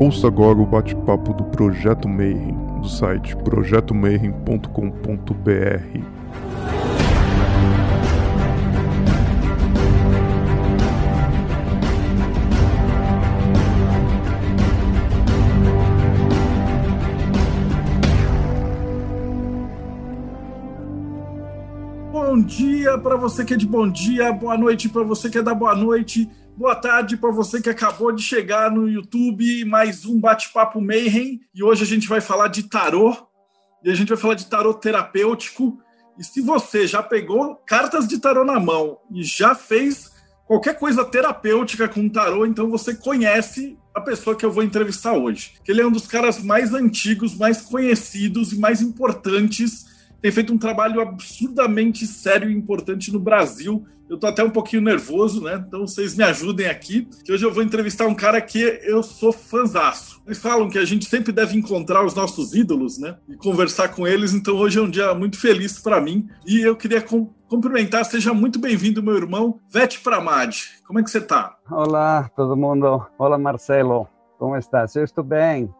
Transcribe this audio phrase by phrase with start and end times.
[0.00, 6.00] Ouça agora o bate-papo do Projeto Mayhem, do site projetomayhem.com.br.
[22.10, 25.42] Bom dia para você que é de bom dia, boa noite para você que é
[25.42, 26.26] da boa noite,
[26.60, 31.40] boa tarde para você que acabou de chegar no YouTube, mais um bate-papo Mayhem.
[31.54, 33.16] E hoje a gente vai falar de tarô,
[33.82, 35.78] e a gente vai falar de tarô terapêutico.
[36.18, 40.12] E se você já pegou cartas de tarô na mão e já fez
[40.46, 45.54] qualquer coisa terapêutica com tarô, então você conhece a pessoa que eu vou entrevistar hoje.
[45.66, 49.86] Ele é um dos caras mais antigos, mais conhecidos e mais importantes
[50.20, 53.84] tem feito um trabalho absurdamente sério e importante no Brasil.
[54.08, 55.64] Eu tô até um pouquinho nervoso, né?
[55.66, 59.32] Então vocês me ajudem aqui, que hoje eu vou entrevistar um cara que eu sou
[59.32, 60.20] fanzaço.
[60.26, 63.16] Eles falam que a gente sempre deve encontrar os nossos ídolos, né?
[63.28, 66.28] E conversar com eles, então hoje é um dia muito feliz para mim.
[66.44, 67.04] E eu queria
[67.48, 70.56] cumprimentar, seja muito bem-vindo, meu irmão, Vete Pramad.
[70.84, 71.56] Como é que você tá?
[71.70, 73.06] Olá, todo mundo.
[73.16, 74.08] Olá, Marcelo.
[74.38, 74.96] Como estás?
[74.96, 75.72] Eu estou bem.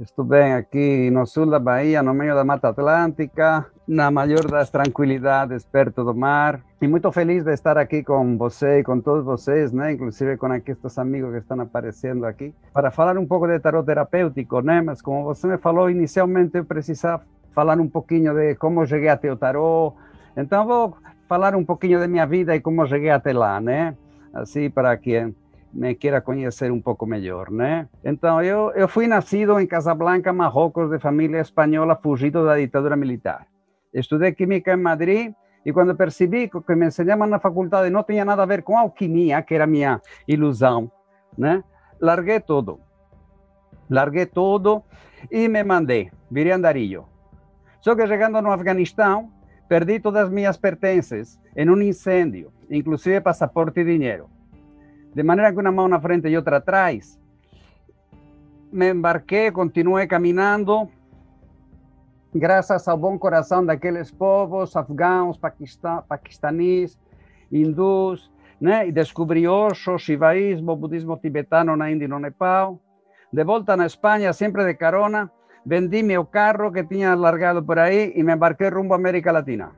[0.00, 4.70] Estou bem aqui no sul da Bahia, no meio da Mata Atlântica, na maior das
[4.70, 6.60] tranquilidades, perto do mar.
[6.80, 9.92] E muito feliz de estar aqui com você e com todos vocês, né?
[9.92, 14.60] inclusive com estes amigos que estão aparecendo aqui, para falar um pouco de tarot terapêutico,
[14.62, 14.80] né?
[14.80, 17.22] Mas como você me falou inicialmente, eu precisava
[17.54, 19.94] falar um pouquinho de como cheguei até o tarot.
[20.36, 20.96] Então vou
[21.28, 23.94] falar um pouquinho de minha vida e como cheguei até lá, né?
[24.32, 25.32] Assim, para que
[25.72, 27.88] me queira conhecer um pouco melhor, né?
[28.04, 33.46] Então, eu, eu fui nascido em Casablanca, Marrocos, de família espanhola, fugido da ditadura militar.
[33.92, 38.02] Estudei química em Madrid e quando percebi que o que me ensinavam na faculdade não
[38.02, 40.90] tinha nada a ver com alquimia, que era minha ilusão,
[41.36, 41.62] né?
[42.00, 42.80] Larguei tudo.
[43.88, 44.82] Larguei tudo
[45.30, 47.06] e me mandei, virei andarilho.
[47.80, 49.30] Só que chegando no Afeganistão,
[49.68, 54.28] perdi todas as minhas pertences em um incêndio, inclusive passaporte e dinheiro
[55.14, 57.18] de manera que una mano na frente y otra atrás.
[58.70, 60.90] Me embarqué, continué caminando,
[62.34, 65.38] graças ao bom coração daqueles povos afegãos,
[66.08, 66.98] paquistaníes,
[67.50, 68.88] hindus, né?
[68.88, 72.80] e descobri Osho, Shivaísmo, budismo tibetano na Índia e no Nepal.
[73.32, 75.30] De volta na Espanha, sempre de carona,
[75.64, 79.72] vendi meu carro que tinha largado por aí e me embarquei rumbo à América Latina.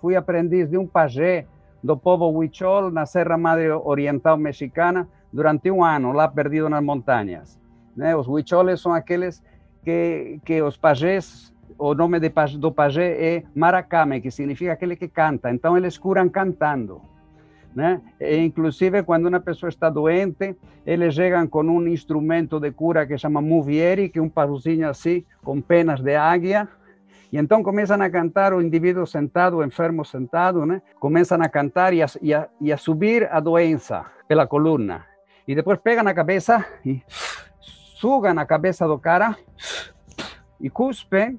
[0.00, 1.46] Fui aprendiz de um pajé
[1.82, 7.60] do povo Huichol na Serra Madre Oriental Mexicana durante um ano, lá perdido nas montanhas.
[7.96, 8.14] Né?
[8.16, 9.42] Os Huicholes são aqueles
[9.84, 15.08] que, que os pajés, o nome de, do pajé é maracame, que significa aquele que
[15.08, 15.50] canta.
[15.50, 17.00] Então eles curam cantando.
[17.74, 18.00] Né?
[18.20, 23.18] E, inclusive, quando uma pessoa está doente, eles chegam com um instrumento de cura que
[23.18, 26.68] chama muvieri, que é um pauzinho assim, com penas de águia,
[27.34, 30.80] e então começam a cantar o indivíduo sentado, o enfermo sentado, né?
[31.00, 35.04] Começam a cantar e a, e a, e a subir a doença pela coluna.
[35.48, 37.02] E depois pegam a cabeça e
[37.60, 39.36] sugam a cabeça do cara
[40.60, 41.36] e cuspem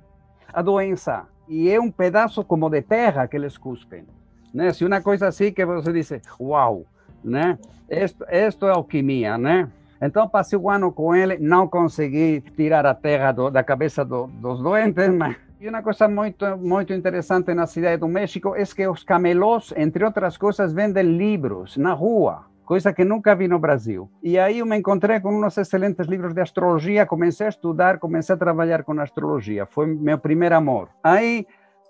[0.56, 1.24] a doença.
[1.48, 4.06] E é um pedaço como de terra que eles cuspem.
[4.54, 4.72] Né?
[4.72, 6.86] Se uma coisa assim que você diz, uau,
[7.22, 7.60] né?
[7.90, 9.70] Isto, isto é alquimia, né?
[10.02, 14.28] Então passei o ano com ele, não consegui tirar a terra do, da cabeça do,
[14.28, 18.88] dos doentes, mas e uma coisa muito, muito interessante na cidade do México é que
[18.88, 24.10] os camelôs, entre outras coisas, vendem livros na rua, coisa que nunca vi no Brasil.
[24.22, 28.34] E aí eu me encontrei com uns excelentes livros de astrologia, comecei a estudar, comecei
[28.36, 30.90] a trabalhar com astrologia, foi meu primeiro amor.
[31.04, 31.46] Aí,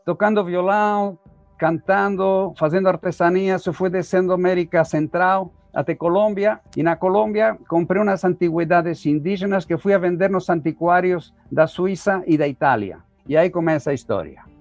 [0.05, 1.17] tocando violão,
[1.57, 8.23] cantando, fazendo artesanias, eu fui descendo América Central, até Colômbia, e na Colômbia comprei umas
[8.23, 12.99] antiguidades indígenas que fui a vender nos antiquários da Suíça e da Itália.
[13.27, 14.54] E aí começa a história.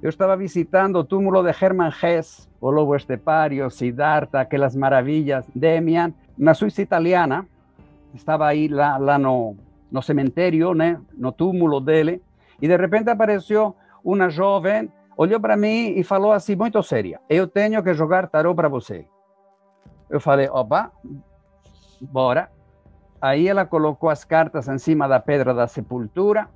[0.00, 6.54] Eu estava visitando túmulo de Hermann Hesse, o lobo estepario, Siddhartha, aquelas maravilhas, Demian, na
[6.54, 7.44] Suíça italiana.
[8.14, 9.56] Estava aí lá, lá no,
[9.90, 12.22] no cemitério, né, no túmulo dele,
[12.62, 13.74] e de repente apareceu
[14.04, 18.54] uma jovem, olhou para mim e falou assim, muito séria: Eu tenho que jogar tarô
[18.54, 19.04] para você.
[20.08, 20.92] Eu falei: opa,
[22.00, 22.50] bora.
[23.20, 26.48] Aí ela colocou as cartas em cima da pedra da sepultura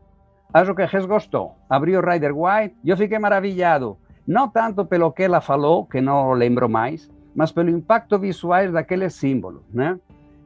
[0.54, 1.56] Acho que Hess gostou.
[1.68, 3.96] Abriu Rider White eu fiquei maravilhado.
[4.26, 9.14] Não tanto pelo que ela falou, que não lembro mais, mas pelo impacto visual daqueles
[9.14, 9.98] símbolos, né?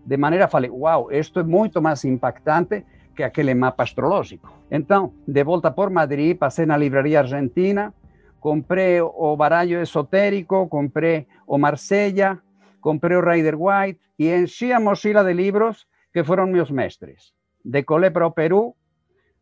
[0.04, 2.84] De maneira, falei, uau, isto é muito mais impactante
[3.16, 4.48] que aquele mapa astrológico.
[4.70, 7.92] Então, de volta por Madrid, passei na livraria argentina,
[8.38, 12.38] comprei o baralho esotérico, comprei o Marsella,
[12.80, 17.34] comprei o Rider White e enchi a mochila de livros que foram meus mestres.
[17.64, 18.76] decolé para o Peru,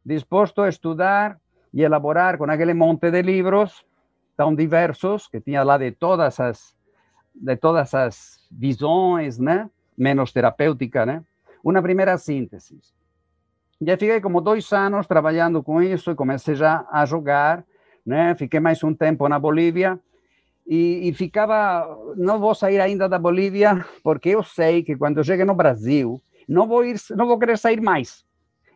[0.04, 1.38] disposto a estudar
[1.72, 3.84] e elaborar com aquele monte de livros
[4.36, 6.74] tão diversos que tinha lá de todas as
[7.34, 9.68] de todas as visões, né?
[9.98, 11.24] Menos terapêutica, né?
[11.64, 12.78] Uma primeira síntese.
[13.80, 17.64] Já fiquei como dois anos trabalhando com isso e comecei já a jogar,
[18.06, 18.34] né?
[18.36, 19.98] Fiquei mais um tempo na Bolívia
[20.66, 21.86] e, e, ficava,
[22.16, 26.22] não vou sair ainda da Bolívia, porque eu sei que quando eu chegue no Brasil,
[26.48, 28.24] não vou ir, não vou querer sair mais.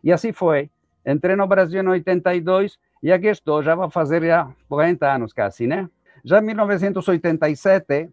[0.03, 0.69] E assim foi.
[1.05, 5.65] Entrei no Brasil em 82 e aqui estou, já vou fazer já 40 anos quase,
[5.65, 5.89] né?
[6.23, 8.09] Já em 1987,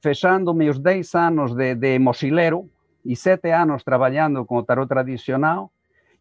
[0.00, 2.68] fechando meus 10 anos de, de mochileiro
[3.04, 5.70] e 7 anos trabalhando com o tarot tradicional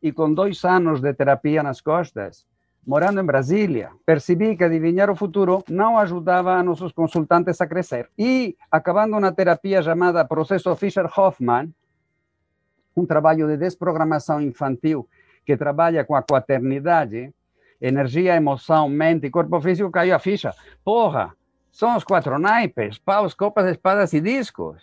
[0.01, 2.45] e com dois anos de terapia nas costas,
[2.85, 8.09] morando em Brasília, percebi que adivinhar o futuro não ajudava a nossos consultantes a crescer.
[8.17, 11.73] E, acabando uma terapia chamada Processo Fischer-Hoffman,
[12.95, 15.07] um trabalho de desprogramação infantil
[15.45, 17.31] que trabalha com a quaternidade,
[17.79, 20.53] energia, emoção, mente e corpo físico, caiu a ficha.
[20.83, 21.33] Porra,
[21.71, 24.81] são os quatro naipes, paus, copas, espadas e discos.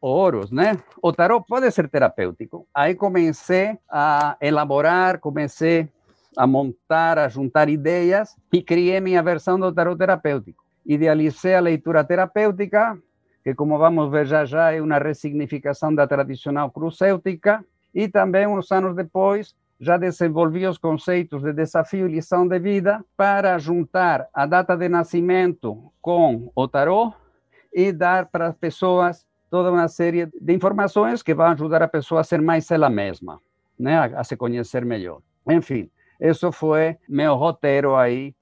[0.00, 0.78] Ouros, né?
[1.02, 2.66] O tarot pode ser terapêutico.
[2.74, 5.88] Aí comecei a elaborar, comecei
[6.36, 10.64] a montar, a juntar ideias e criei minha versão do tarot terapêutico.
[10.86, 12.96] Idealizei a leitura terapêutica,
[13.44, 17.64] que como vamos ver já já é uma ressignificação da tradicional crucêutica,
[17.94, 23.02] e também uns anos depois já desenvolvi os conceitos de desafio e lição de vida
[23.16, 27.16] para juntar a data de nascimento com o tarot
[27.72, 32.20] e dar para as pessoas toda uma série de informações que vão ajudar a pessoa
[32.20, 33.40] a ser mais ela mesma,
[33.78, 33.98] né?
[33.98, 35.22] a, a se conhecer melhor.
[35.48, 35.90] Enfim,
[36.20, 38.34] isso foi meu roteiro aí,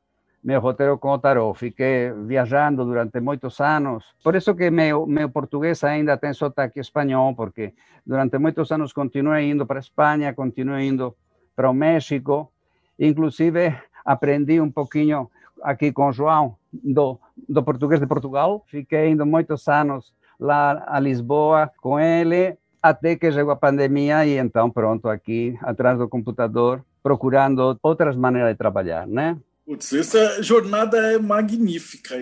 [0.43, 1.57] meu roteiro com o tarot.
[1.57, 4.05] Fiquei viajando durante muitos anos.
[4.25, 7.75] Por isso que meu, meu português ainda tem sotaque espanhol, porque
[8.05, 11.17] durante muitos anos continuei indo para a Espanha, continuei indo
[11.59, 12.49] para o México.
[12.97, 13.75] Inclusive,
[14.05, 15.29] aprendi um pouquinho
[15.61, 17.19] aqui com o João do,
[17.49, 18.65] do português de Portugal.
[18.69, 24.39] Fiquei indo muitos anos lá a Lisboa com ele, até que chegou a pandemia e
[24.39, 29.37] então pronto, aqui atrás do computador, procurando outras maneiras de trabalhar, né?
[29.67, 32.15] Putz, essa jornada é magnífica.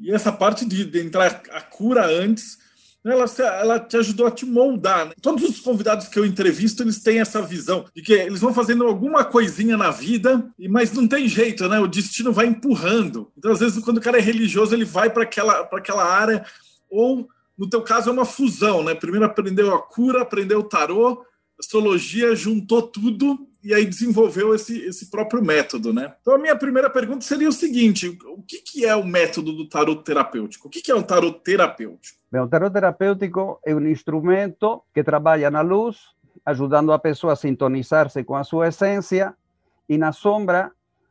[0.00, 2.56] E essa parte de, de entrar a cura antes,
[3.12, 3.24] ela,
[3.60, 5.06] ela te ajudou a te moldar.
[5.06, 5.12] Né?
[5.20, 8.84] Todos os convidados que eu entrevisto, eles têm essa visão de que eles vão fazendo
[8.84, 11.78] alguma coisinha na vida, mas não tem jeito, né?
[11.78, 13.30] O destino vai empurrando.
[13.36, 16.44] Então, às vezes, quando o cara é religioso, ele vai para aquela, aquela área,
[16.90, 18.94] ou no teu caso é uma fusão, né?
[18.94, 21.24] Primeiro aprendeu a cura, aprendeu o tarô,
[21.58, 26.14] astrologia, juntou tudo e aí desenvolveu esse, esse próprio método, né?
[26.20, 29.68] Então a minha primeira pergunta seria o seguinte: o que, que é o método do
[29.68, 30.68] tarot terapêutico?
[30.68, 32.17] O que, que é um tarot terapêutico?
[32.30, 36.14] Bem, o tarot terapêutico é um instrumento que trabalha na luz,
[36.44, 39.34] ajudando a pessoa a sintonizar-se com a sua essência,
[39.88, 40.70] e na sombra,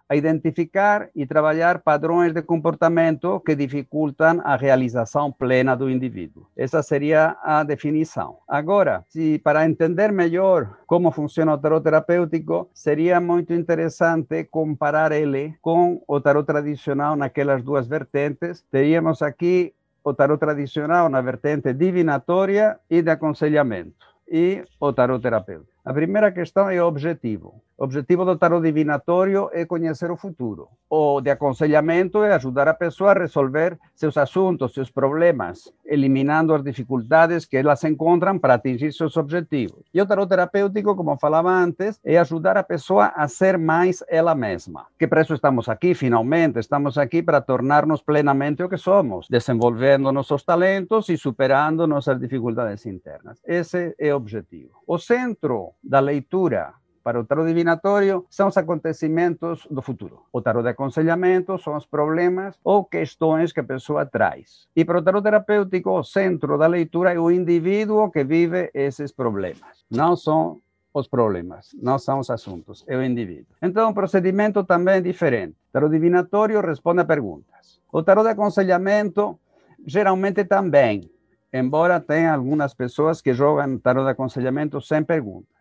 [0.09, 6.45] a identificar e trabalhar padrões de comportamento que dificultam a realização plena do indivíduo.
[6.55, 8.37] Essa seria a definição.
[8.47, 15.55] Agora, se para entender melhor como funciona o tarot terapêutico, seria muito interessante comparar ele
[15.61, 18.63] com o tarot tradicional naquelas duas vertentes.
[18.71, 19.73] Teríamos aqui
[20.07, 25.76] o tarot tradicional na vertente divinatória e de aconselhamento, e o tarot terapêutico.
[25.87, 27.61] A primeira questão é o objetivo.
[27.77, 30.67] O objetivo do tarot divinatório é conhecer o futuro.
[30.89, 36.61] O de aconselhamento é ajudar a pessoa a resolver seus assuntos, seus problemas, eliminando as
[36.61, 39.85] dificuldades que elas encontram para atingir seus objetivos.
[39.93, 44.35] E o tarot terapêutico, como falava antes, é ajudar a pessoa a ser mais ela
[44.35, 44.87] mesma.
[44.99, 46.59] Que para isso estamos aqui, finalmente.
[46.59, 52.85] Estamos aqui para tornar-nos plenamente o que somos, desenvolvendo nossos talentos e superando nossas dificuldades
[52.85, 53.39] internas.
[53.45, 54.76] Esse é o objetivo.
[54.87, 60.23] O centro da leitura para o tarot divinatório são os acontecimentos do futuro.
[60.31, 64.65] O tarot de aconselhamento são os problemas ou questões que a pessoa traz.
[64.73, 69.11] E para o tarot terapêutico, o centro da leitura é o indivíduo que vive esses
[69.11, 69.83] problemas.
[69.91, 70.61] Não são
[70.93, 73.57] os problemas, não são os assuntos, é o indivíduo.
[73.61, 75.57] Então, o procedimento também é diferente.
[75.69, 77.81] O tarot divinatório responde a perguntas.
[77.91, 79.37] O tarot de aconselhamento,
[79.85, 81.11] geralmente também,
[81.51, 85.55] embora tenha algumas pessoas que jogam tarot de aconselhamento sem perguntas.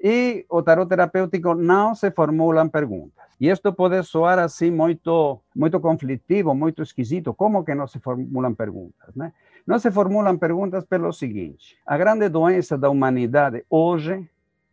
[0.00, 3.24] E o tarot terapêutico não se formulam perguntas.
[3.40, 7.34] E isto pode soar assim muito, muito conflitivo, muito esquisito.
[7.34, 9.14] Como que não se formulam perguntas?
[9.16, 9.32] Né?
[9.66, 14.28] Não se formulam perguntas pelo seguinte: a grande doença da humanidade hoje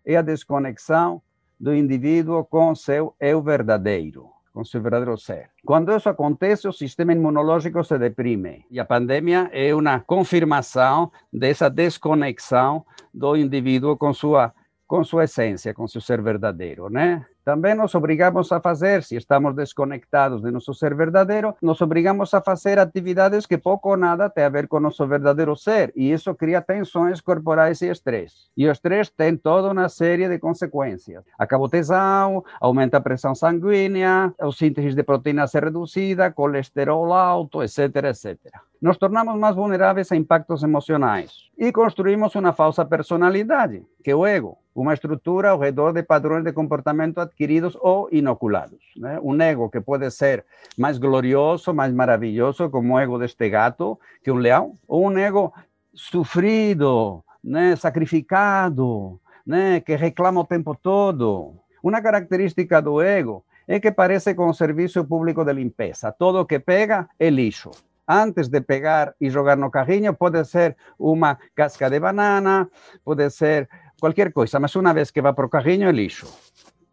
[0.05, 1.21] é a desconexão
[1.59, 5.49] do indivíduo com seu eu verdadeiro, com seu verdadeiro ser.
[5.65, 8.65] Quando isso acontece, o sistema imunológico se deprime.
[8.71, 14.53] E a pandemia é uma confirmação dessa desconexão do indivíduo com sua
[14.87, 17.25] com sua essência, com seu ser verdadeiro, né?
[17.45, 22.41] Também nos obrigamos a fazer, se estamos desconectados de nosso ser verdadeiro, nos obrigamos a
[22.41, 26.33] fazer atividades que pouco ou nada têm a ver com nosso verdadeiro ser, e isso
[26.33, 28.49] cria tensões corporais e estresse.
[28.57, 31.23] E o estresse tem toda uma série de consequências.
[31.37, 37.61] Acaba o tesão, aumenta a pressão sanguínea, a síntese de proteína se reduzida, colesterol alto,
[37.61, 38.39] etc, etc.
[38.81, 44.25] Nos tornamos mais vulneráveis a impactos emocionais e construímos uma falsa personalidade, que é o
[44.25, 48.79] ego uma estrutura ao redor de padrões de comportamento adquiridos ou inoculados.
[48.97, 49.17] Né?
[49.23, 50.43] Um ego que pode ser
[50.77, 55.53] mais glorioso, mais maravilhoso, como o ego deste gato, que um leão, ou um ego
[55.93, 57.77] sofrido, né?
[57.77, 59.17] sacrificado,
[59.47, 59.79] né?
[59.79, 61.53] que reclama o tempo todo.
[61.81, 66.11] Uma característica do ego é que parece com o serviço público de limpeza.
[66.11, 67.71] Todo que pega é lixo
[68.07, 72.69] antes de pegar e jogar no carrinho, pode ser uma casca de banana,
[73.03, 73.67] pode ser
[73.99, 76.27] qualquer coisa, mas uma vez que vai para o carrinho é lixo.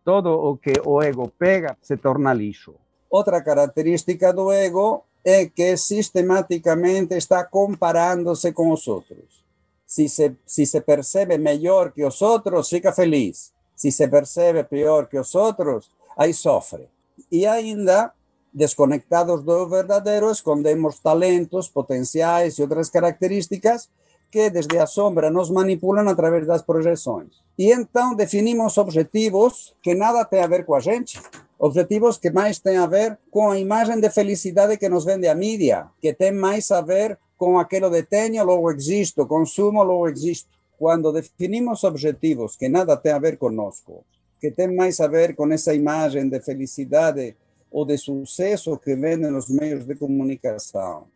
[0.04, 2.74] Todo o que o ego pega se torna lixo.
[3.10, 9.44] Outra característica do ego é que sistematicamente está comparando-se com os outros.
[9.86, 13.52] Se se, se se percebe melhor que os outros, fica feliz.
[13.76, 16.88] Se se percebe pior que os outros, aí sofre.
[17.30, 18.12] E ainda,
[18.52, 23.90] desconectados do verdadeiro, escondemos talentos, potenciais e outras características
[24.32, 27.44] que desde a sombra nos manipulam através das projeções.
[27.58, 31.20] E então definimos objetivos que nada tem a ver com a gente,
[31.58, 35.34] objetivos que mais têm a ver com a imagem de felicidade que nos vende a
[35.34, 40.48] mídia, que tem mais a ver com aquilo de tenho, logo existo, consumo, logo existo.
[40.78, 44.02] Quando definimos objetivos que nada tem a ver conosco,
[44.40, 47.36] que tem mais a ver com essa imagem de felicidade
[47.70, 51.06] ou de sucesso que vende nos meios de comunicação,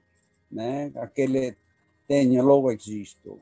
[0.53, 0.93] né?
[0.97, 1.57] Aquele
[2.07, 3.41] tenho, logo existo.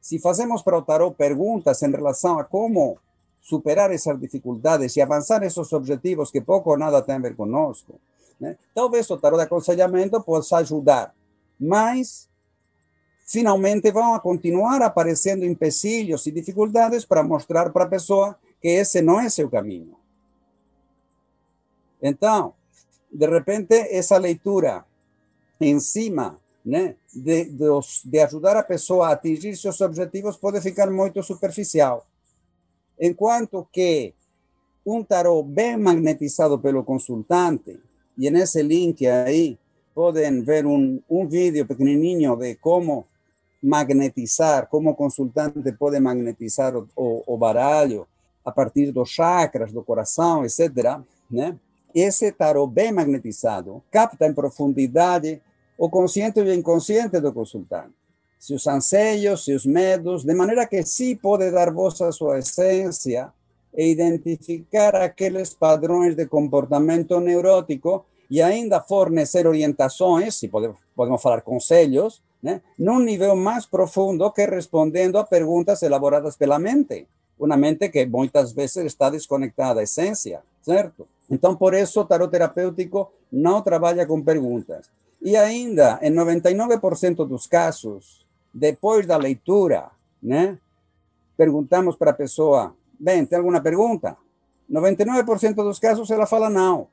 [0.00, 2.98] Se fazemos para o tarot perguntas em relação a como
[3.40, 8.00] superar essas dificuldades e avançar esses objetivos que pouco ou nada têm a ver conosco,
[8.40, 8.56] né?
[8.74, 11.14] talvez o tarot de aconselhamento possa ajudar,
[11.58, 12.28] mas
[13.26, 19.20] finalmente vão continuar aparecendo empecilhos e dificuldades para mostrar para a pessoa que esse não
[19.20, 19.96] é seu caminho.
[22.00, 22.54] Então,
[23.12, 24.84] de repente, essa leitura
[25.60, 27.66] em cima né, de, de,
[28.04, 32.04] de ajudar a pessoa a atingir seus objetivos pode ficar muito superficial.
[33.00, 34.12] Enquanto que
[34.84, 37.78] um tarot bem magnetizado pelo consultante,
[38.18, 39.56] e nesse link aí
[39.94, 43.06] podem ver um, um vídeo pequenininho de como
[43.62, 48.06] magnetizar, como o consultante pode magnetizar o, o, baralho
[48.44, 51.00] a partir dos chakras, do coração, etc.
[51.30, 51.56] Né?
[51.94, 52.34] Esse
[52.70, 55.40] bem magnetizado capta em profundidade
[55.76, 57.92] o consciente e o inconsciente do consultante,
[58.38, 63.32] seus anseios, seus medos, de maneira que sim pode dar voz à sua essência
[63.74, 70.78] e identificar aqueles padrões de comportamento neurótico e ainda fornecer orientações, se podemos,
[71.20, 77.06] falar conselhos, né, num nível mais profundo que respondendo a perguntas elaboradas pela mente.
[77.38, 81.06] Uma mente que muitas vezes está desconectada da essência, certo?
[81.30, 84.88] Então, por isso, o tarot terapêutico não trabalha com perguntas.
[85.26, 89.90] E ainda, em 99% dos casos, depois da leitura,
[90.22, 90.56] né,
[91.36, 94.16] perguntamos para a pessoa: bem, tem alguma pergunta?
[94.70, 96.86] 99% dos casos ela fala não.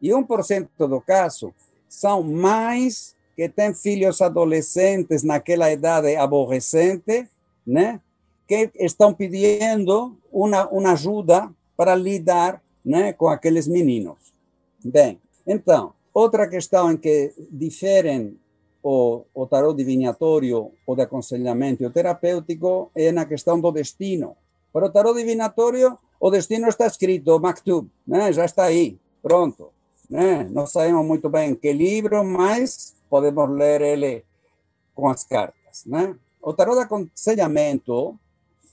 [0.00, 1.52] E 1% do caso
[1.88, 7.28] são mães que têm filhos adolescentes naquela idade aborrecente,
[7.66, 8.00] né?
[8.46, 14.32] que estão pedindo uma, uma ajuda para lidar né, com aqueles meninos.
[14.84, 18.38] Bem, então, Outra questão em que diferem
[18.82, 24.36] o, o tarot divinatório, o de aconselhamento e o terapêutico é na questão do destino.
[24.70, 28.30] Para o tarot divinatório, o destino está escrito, Maktub, né?
[28.34, 29.72] já está aí, pronto.
[30.10, 30.46] Né?
[30.50, 34.22] Não sabemos muito bem que livro, mas podemos ler ele
[34.94, 35.86] com as cartas.
[35.86, 36.14] Né?
[36.42, 38.14] O tarot de aconselhamento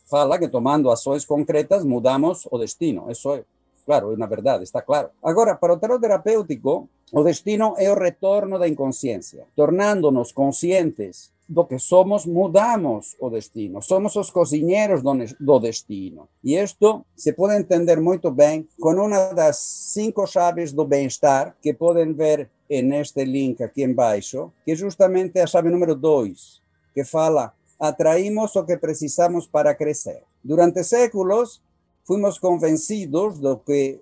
[0.10, 3.10] fala que tomando ações concretas mudamos o destino.
[3.10, 3.46] Isso é
[3.88, 5.10] claro, é na verdade, está claro.
[5.24, 9.46] Agora, para o tarot terapêutico, o destino é o retorno da inconsciência.
[9.56, 13.82] Tornando-nos conscientes do que somos, mudamos o destino.
[13.82, 15.02] Somos os cozinheiros
[15.40, 16.28] do, destino.
[16.44, 21.74] E isto se pode entender muito bem com uma das cinco chaves do bem-estar que
[21.74, 26.62] podem ver neste link aqui embaixo, que é justamente a chave número 2,
[26.94, 30.24] que fala atraímos o que precisamos para crescer.
[30.44, 31.62] Durante séculos,
[32.08, 34.02] fuimos convencidos de que,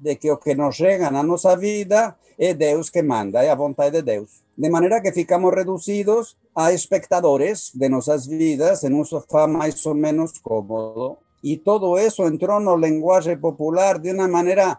[0.00, 3.54] de que o que nos chega na nossa vida é Deus que manda, é a
[3.54, 4.42] vontade de Deus.
[4.56, 9.94] De maneira que ficamos reduzidos a espectadores de nossas vidas em um sofá mais ou
[9.94, 14.78] menos cômodo, E todo isso entrou no linguagem popular de uma maneira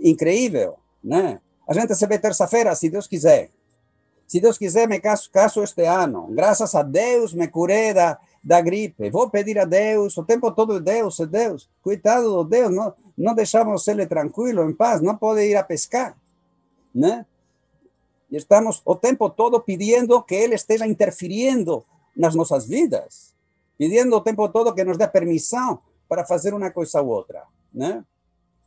[0.00, 1.40] incrível, né?
[1.66, 3.48] A gente se vê terça-feira, se Deus quiser.
[4.28, 6.28] Se Deus quiser, me caso, caso este ano.
[6.30, 9.08] Graças a Deus me curei da, da gripe.
[9.08, 11.68] Vou pedir a Deus, o tempo todo Deus, Deus.
[11.82, 16.14] Coitado do Deus, não, não deixamos ele tranquilo, em paz, não pode ir a pescar,
[16.94, 17.24] né?
[18.30, 21.84] E estamos o tempo todo pedindo que ele esteja interferindo
[22.14, 23.34] nas nossas vidas,
[23.78, 28.04] pedindo o tempo todo que nos dê permissão para fazer uma coisa ou outra, né?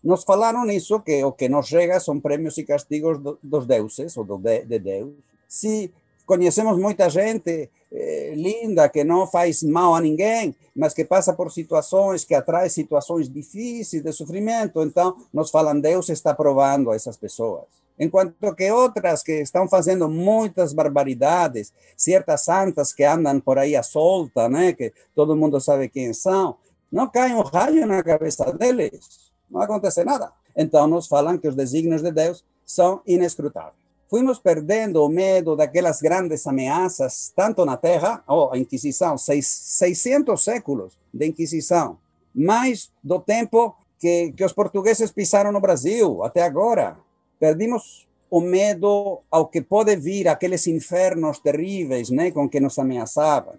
[0.03, 4.15] Nos falaram isso, que o que nos chega são prêmios e castigos do, dos deuses,
[4.17, 5.13] ou do de, de Deus.
[5.47, 5.91] Se
[6.25, 11.51] conhecemos muita gente eh, linda que não faz mal a ninguém, mas que passa por
[11.51, 17.65] situações que atrai situações difíceis de sofrimento, então nos falam Deus está provando essas pessoas.
[17.99, 23.81] Enquanto que outras que estão fazendo muitas barbaridades, certas santas que andam por aí à
[23.81, 26.57] solta, né, que todo mundo sabe quem são,
[26.91, 30.31] não cai um raio na cabeça deles não acontece nada.
[30.55, 33.86] Então nos falam que os desígnios de Deus são inescrutáveis.
[34.09, 40.41] Fuimos perdendo o medo daquelas grandes ameaças, tanto na Terra, oh, a Inquisição, seis, 600
[40.41, 41.97] séculos de Inquisição,
[42.33, 46.97] mais do tempo que, que os portugueses pisaram no Brasil, até agora.
[47.39, 53.55] Perdimos o medo ao que pode vir, aqueles infernos terríveis né, com que nos ameaçavam.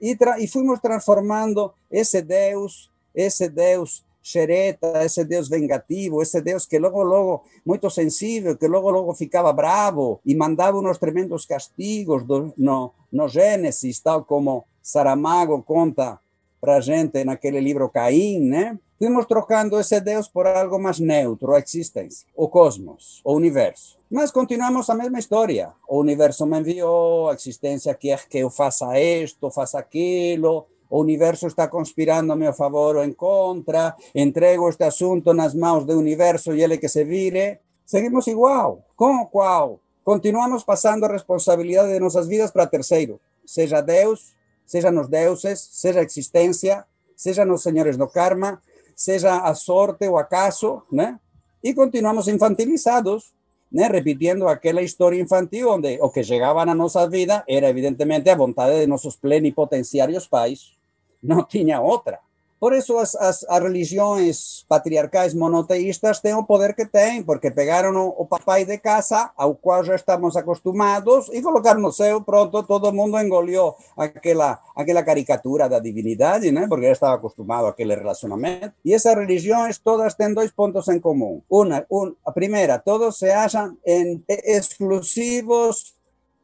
[0.00, 6.78] E, e fomos transformando esse Deus, esse Deus xereta, esse Deus vengativo, esse Deus que
[6.78, 12.52] logo, logo, muito sensível, que logo, logo ficava bravo e mandava uns tremendos castigos do,
[12.56, 16.18] no, no Gênesis, tal como Saramago conta
[16.60, 18.78] para gente naquele livro Caim, né?
[18.98, 23.98] Fomos trocando esse Deus por algo mais neutro, a existência, o cosmos, o universo.
[24.10, 25.72] Mas continuamos a mesma história.
[25.88, 31.46] O universo me enviou, a existência quer que eu faça isto, faça aquilo, o universo
[31.46, 36.52] está conspirando a meu favor ou em contra, entrego este assunto nas mãos do universo
[36.52, 37.60] e ele que se vire.
[37.86, 38.84] Seguimos igual.
[38.96, 39.80] Com qual?
[40.02, 44.34] Continuamos passando a responsabilidade de nossas vidas para terceiros, seja Deus,
[44.66, 48.60] seja nos deuses, seja a existência, seja nos senhores do karma,
[48.96, 51.20] seja a sorte ou acaso, né?
[51.62, 53.32] E continuamos infantilizados,
[53.70, 53.86] né?
[53.86, 58.80] repetindo aquela história infantil onde o que chegava na nossa vida era evidentemente a vontade
[58.80, 60.79] de nossos plenipotenciários pais
[61.22, 62.18] não tinha outra.
[62.60, 68.08] Por isso as, as, as, patriarcais monoteístas têm o poder que têm, porque pegaram o,
[68.18, 72.92] o, papai de casa, ao qual já estamos acostumados, e colocaram no céu, pronto, todo
[72.92, 76.66] mundo engoliu aquela, aquela caricatura da divinidade, né?
[76.68, 78.74] porque já estava acostumado àquele relacionamento.
[78.84, 81.40] E essas religiões todas têm dois pontos em comum.
[81.48, 85.94] Uma, um, a primeira, todos se acham em exclusivos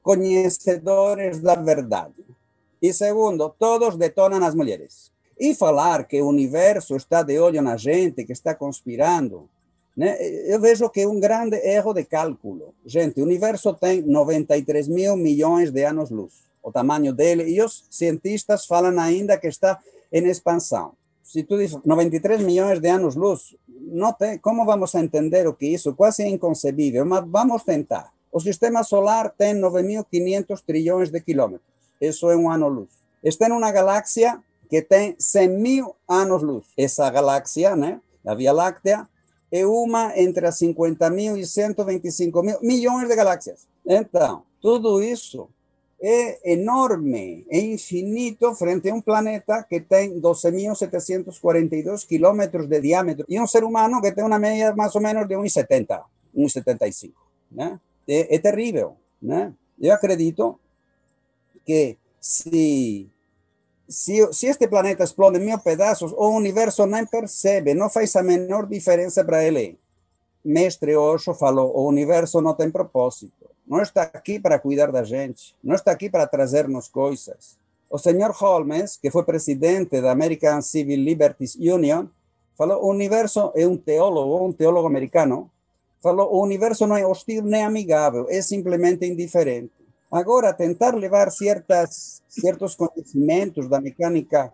[0.02, 2.14] conhecedores da verdade.
[2.86, 5.10] E segundo, todos detonam as mulheres.
[5.36, 9.48] E falar que o universo está de olho na gente, que está conspirando,
[9.96, 10.16] né?
[10.46, 12.74] eu vejo que é um grande erro de cálculo.
[12.84, 18.66] Gente, o universo tem 93 mil milhões de anos-luz, o tamanho dele, e os cientistas
[18.66, 19.80] falam ainda que está
[20.12, 20.92] em expansão.
[21.24, 25.92] Se tu diz 93 milhões de anos-luz, não tem, como vamos entender o que isso?
[25.94, 28.12] Quase é inconcebível, mas vamos tentar.
[28.30, 31.75] O sistema solar tem 9.500 trilhões de quilômetros.
[32.00, 32.90] Isso é um ano-luz.
[33.22, 36.66] Está em uma galáxia que tem 100 mil anos-luz.
[36.76, 39.08] Essa galáxia, né, a Via Láctea,
[39.50, 43.66] é uma entre as 50 mil e 125 mil milhões de galáxias.
[43.86, 45.48] Então, tudo isso
[46.00, 53.40] é enorme, é infinito frente a um planeta que tem 12.742 quilômetros de diâmetro e
[53.40, 56.02] um ser humano que tem uma média mais ou menos de 1,70,
[56.36, 57.12] 1,75.
[57.50, 57.80] Né?
[58.06, 58.96] É, é terrível.
[59.22, 59.54] Né?
[59.80, 60.60] Eu acredito
[61.66, 63.10] que se,
[63.88, 68.66] se, se este planeta explode mil pedaços, o universo nem percebe, não faz a menor
[68.66, 69.78] diferença para ele.
[70.44, 75.56] Mestre Osho falou: o universo não tem propósito, não está aqui para cuidar da gente,
[75.62, 77.58] não está aqui para trazer-nos coisas.
[77.90, 82.06] O senhor Holmes, que foi presidente da American Civil Liberties Union,
[82.56, 85.50] falou: o universo é um teólogo, um teólogo americano,
[86.00, 89.85] falou: o universo não é hostil nem amigável, é simplesmente indiferente.
[90.16, 94.50] Agora, tentar levar certas, certos conhecimentos da mecânica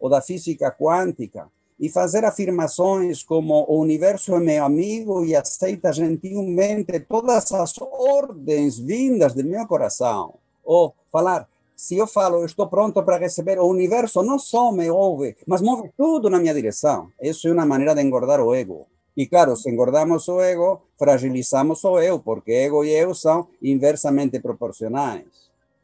[0.00, 1.46] ou da física quântica
[1.78, 8.80] e fazer afirmações como o universo é meu amigo e aceita gentilmente todas as ordens
[8.80, 10.34] vindas do meu coração.
[10.64, 15.36] Ou falar, se eu falo, estou pronto para receber, o universo não só me ouve,
[15.46, 17.12] mas move tudo na minha direção.
[17.22, 18.88] Isso é uma maneira de engordar o ego.
[19.16, 24.38] E claro, se engordamos o ego, fragilizamos o eu, porque ego e eu são inversamente
[24.40, 25.24] proporcionais.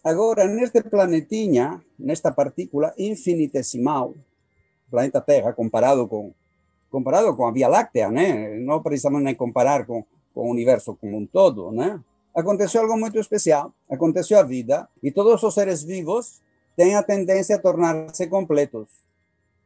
[0.05, 4.15] Agora, neste planetinha, nesta partícula infinitesimal,
[4.91, 6.35] planeta Terra comparado com
[6.91, 8.59] comparado com a Via Láctea, né?
[8.59, 11.99] Não precisamos nem comparar com, com o universo como um todo, né?
[12.37, 13.73] Aconteceu algo muito especial.
[13.91, 16.43] Aconteceu a vida e todos os seres vivos
[16.77, 18.89] têm a tendência a tornar-se completos.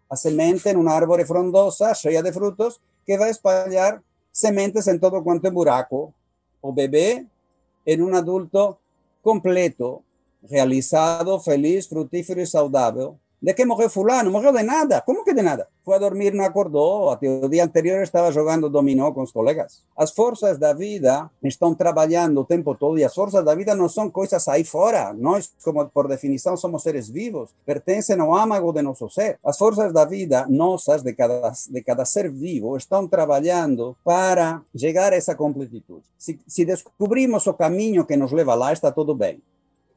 [0.08, 5.22] A semente em uma árvore frondosa, cheia de frutos, que vai espalhar sementes em todo
[5.22, 6.12] quanto é buraco.
[6.60, 7.24] O bebê
[7.86, 8.76] em um adulto
[9.22, 10.02] completo,
[10.42, 13.16] realizado, feliz, frutífero e saudável.
[13.46, 14.28] De que morreu fulano?
[14.28, 15.00] Morreu de nada.
[15.02, 15.68] Como que de nada?
[15.84, 17.10] Foi a dormir, não acordou.
[17.10, 19.84] Até o dia anterior estava jogando dominó com os colegas.
[19.96, 23.88] As forças da vida estão trabalhando o tempo todo e as forças da vida não
[23.88, 25.12] são coisas aí fora.
[25.12, 29.38] Nós, como por definição, somos seres vivos, pertencem ao âmago de nosso ser.
[29.44, 35.12] As forças da vida, nossas, de cada, de cada ser vivo, estão trabalhando para chegar
[35.12, 36.02] a essa completitude.
[36.18, 39.40] Se, se descobrimos o caminho que nos leva lá, está tudo bem.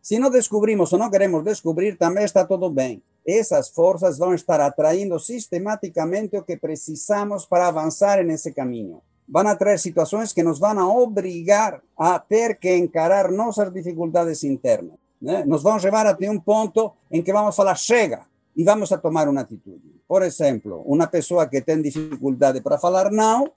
[0.03, 3.01] Se não descobrimos ou não queremos descobrir, também está tudo bem.
[3.29, 9.03] Essas forças vão estar atraindo sistematicamente o que precisamos para avançar nesse caminho.
[9.27, 14.95] Vão atrair situações que nos vão obrigar a ter que encarar nossas dificuldades internas.
[15.21, 15.45] Né?
[15.45, 18.21] Nos vão levar até um ponto em que vamos falar, chega,
[18.57, 20.01] e vamos a tomar uma atitude.
[20.07, 23.51] Por exemplo, uma pessoa que tem dificuldade para falar não,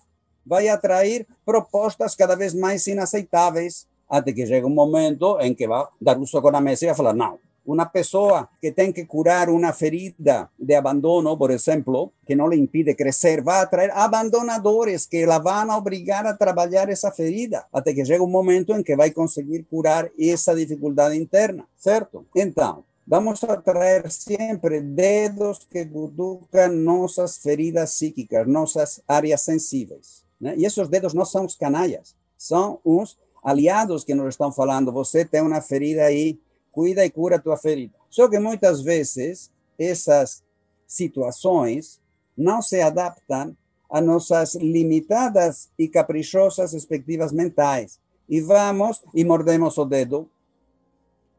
[0.44, 5.86] vai atrair propostas cada vez mais inaceitáveis, até que chega um momento em que vai
[5.98, 9.48] dar o soco na mesa e vai falar, não, uma pessoa que tem que curar
[9.48, 15.24] uma ferida de abandono, por exemplo, que não lhe impide crescer, vai atrair abandonadores que
[15.24, 19.10] la vão obrigar a trabalhar essa ferida, até que chega um momento em que vai
[19.10, 22.26] conseguir curar essa dificuldade interna, certo?
[22.34, 30.24] Então, vamos a atrair sempre dedos que cutucam nossas feridas psíquicas, nossas áreas sensíveis.
[30.40, 30.54] Né?
[30.56, 34.92] E esses dedos não são os canalhas, são os aliados que nos estão falando.
[34.92, 36.38] Você tem uma ferida aí
[36.72, 37.94] cuida e cura a tua ferida.
[38.10, 40.42] Só que muitas vezes essas
[40.86, 42.00] situações
[42.36, 43.56] não se adaptam
[43.90, 48.00] a nossas limitadas e caprichosas expectativas mentais.
[48.28, 50.28] E vamos e mordemos o dedo.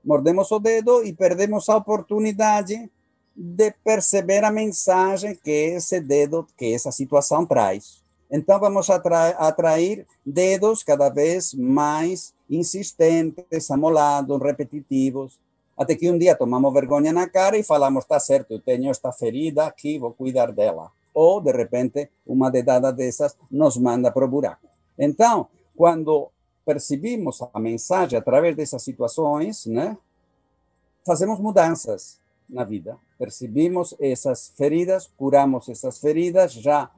[0.05, 2.89] Mordemos o dedo e perdemos a oportunidade
[3.35, 8.03] de perceber a mensagem que esse dedo, que essa situação traz.
[8.29, 15.39] Então, vamos atrair, atrair dedos cada vez mais insistentes, amolados, repetitivos,
[15.77, 19.11] até que um dia tomamos vergonha na cara e falamos, está certo, eu tenho esta
[19.11, 20.91] ferida aqui, vou cuidar dela.
[21.13, 24.67] Ou, de repente, uma dedada dessas nos manda para o buraco.
[24.97, 26.29] Então, quando
[26.65, 29.97] percebemos a mensagem através dessas situações, né,
[31.05, 32.97] fazemos mudanças na vida.
[33.17, 36.89] Percebemos essas feridas, curamos essas feridas, já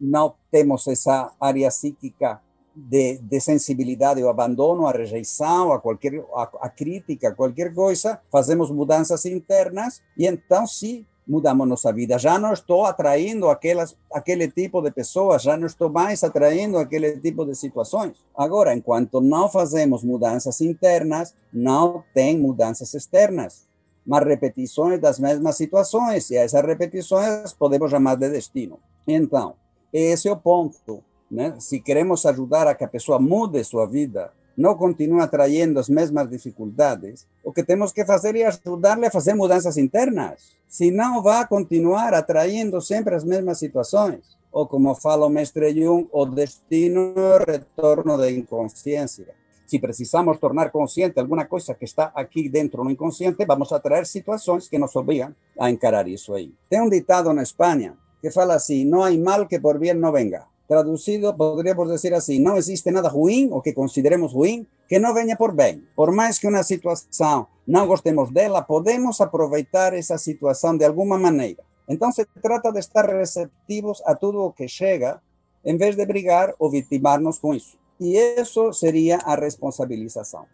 [0.00, 2.40] não temos essa área psíquica
[2.74, 8.20] de, de sensibilidade ao abandono, à rejeição, a qualquer a, a crítica, a qualquer coisa,
[8.30, 12.18] fazemos mudanças internas e então sim mudamos nossa vida.
[12.18, 17.18] Já não estou atraindo aquelas, aquele tipo de pessoas, já não estou mais atraindo aquele
[17.18, 18.16] tipo de situações.
[18.36, 23.68] Agora, enquanto não fazemos mudanças internas, não tem mudanças externas,
[24.04, 28.78] mas repetições das mesmas situações, e essas repetições podemos chamar de destino.
[29.06, 29.54] Então,
[29.92, 31.04] esse é o ponto.
[31.32, 31.54] Né?
[31.58, 36.28] Se queremos ajudar a que a pessoa mude sua vida, não continue atraindo as mesmas
[36.28, 40.52] dificuldades, o que temos que fazer é ajudar-lhe a fazer mudanças internas.
[40.68, 44.36] Senão, vai continuar atraindo sempre as mesmas situações.
[44.52, 47.14] Ou, como fala o mestre Jung, o destino
[47.48, 49.28] retorno da inconsciência.
[49.66, 54.68] Se precisamos tornar consciente alguma coisa que está aqui dentro no inconsciente, vamos atrair situações
[54.68, 56.52] que nos obrigam a encarar isso aí.
[56.68, 60.12] Tem um ditado na Espanha que fala assim: não há mal que por bem não
[60.12, 60.51] venga.
[60.72, 65.36] Traducido, podríamos decir así, no existe nada ruim, o que consideremos ruim, que no venga
[65.36, 65.86] por bien.
[65.94, 71.62] Por más que una situación no gostemos dela, podemos aproveitar esa situación de alguna manera.
[71.86, 75.20] Entonces, se trata de estar receptivos a todo lo que llega,
[75.62, 77.76] en vez de brigar o victimarnos con eso.
[77.98, 80.46] Y eso sería a responsabilización.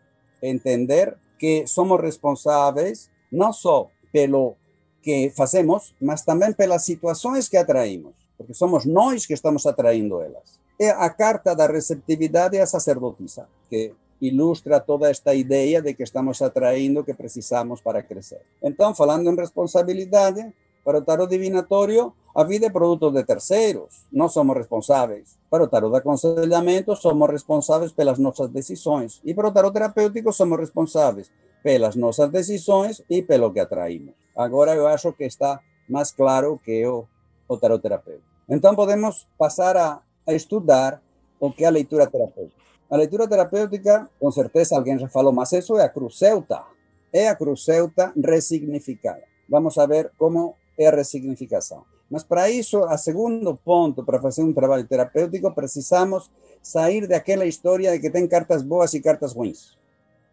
[0.42, 4.56] Entender que somos responsables no solo pelo
[5.00, 10.58] que hacemos, mas también pelas situaciones que atraímos porque somos nós que estamos atraindo elas.
[10.78, 16.40] É a carta da receptividade à sacerdotisa, que ilustra toda esta ideia de que estamos
[16.40, 18.42] atraindo o que precisamos para crescer.
[18.62, 20.52] Então, falando em responsabilidade,
[20.84, 25.36] para o tarot divinatório, a vida é produto de terceiros, não somos responsáveis.
[25.50, 29.20] Para o tarot de aconselhamento, somos responsáveis pelas nossas decisões.
[29.24, 31.30] E para o tarot terapêutico, somos responsáveis
[31.62, 34.14] pelas nossas decisões e pelo que atraímos.
[34.36, 37.06] Agora eu acho que está mais claro que o,
[37.48, 38.27] o tarot terapêutico.
[38.48, 41.02] Então, podemos passar a, a estudar
[41.38, 42.56] o que é a leitura terapêutica.
[42.90, 46.64] A leitura terapêutica, com certeza alguém já falou, mas isso é a crucelta.
[47.12, 49.22] É a crucelta ressignificada.
[49.48, 51.84] Vamos ver como é a ressignificação.
[52.10, 56.30] Mas para isso, a segundo ponto, para fazer um trabalho terapêutico, precisamos
[56.62, 59.76] sair daquela história de que tem cartas boas e cartas ruins.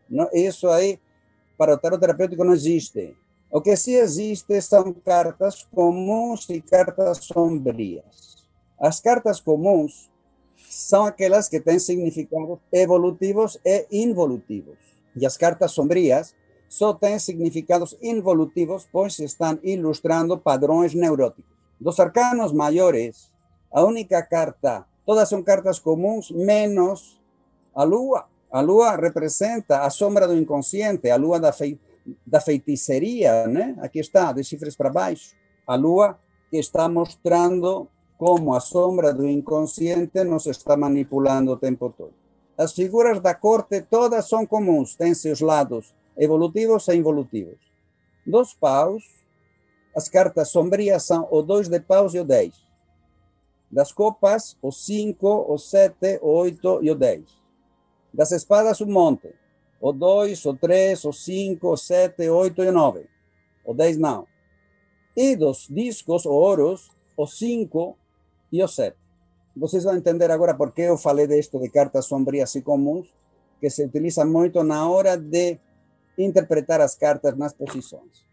[0.10, 1.00] Não, isso aí,
[1.58, 3.16] para o tarot terapêutico, não existe.
[3.52, 8.46] O que sim existe são cartas comuns e cartas sombrias.
[8.80, 10.12] As cartas comuns
[10.70, 14.78] são aquelas que têm significados evolutivos e involutivos.
[15.16, 16.36] E as cartas sombrias
[16.68, 21.56] só têm significados involutivos, pois estão ilustrando padrões neuróticos.
[21.80, 23.32] Dos arcanos maiores,
[23.72, 27.22] a única carta, todas são cartas comuns, menos
[27.74, 28.26] a lua.
[28.52, 31.80] A lua representa a sombra do inconsciente, a lua da, fei,
[32.26, 33.76] da feitiçaria, né?
[33.80, 35.36] Aqui está, de chifres para baixo.
[35.66, 37.88] A lua que está mostrando
[38.18, 42.14] como a sombra do inconsciente nos está manipulando o tempo todo.
[42.58, 47.60] As figuras da corte todas são comuns, têm seus lados evolutivos e involutivos.
[48.26, 49.04] Dos paus,
[49.96, 52.54] as cartas sombrias são o 2 de paus e o 10.
[53.70, 57.24] Das copas, o 5, o 7, o 8 e o 10.
[58.14, 59.34] Das espadas, um monte.
[59.80, 63.06] O 2, o 3, o 5, o 7, o 8 e o 9.
[63.66, 64.28] O 10 não.
[65.16, 67.98] E dos discos, ouros, o 5
[68.52, 68.96] e o 7.
[69.56, 73.14] Vocês vão entender agora por que eu falei disto de cartas sombrias e comuns,
[73.60, 75.58] que se utiliza muito na hora de
[76.18, 78.26] interpretar as cartas nas posições.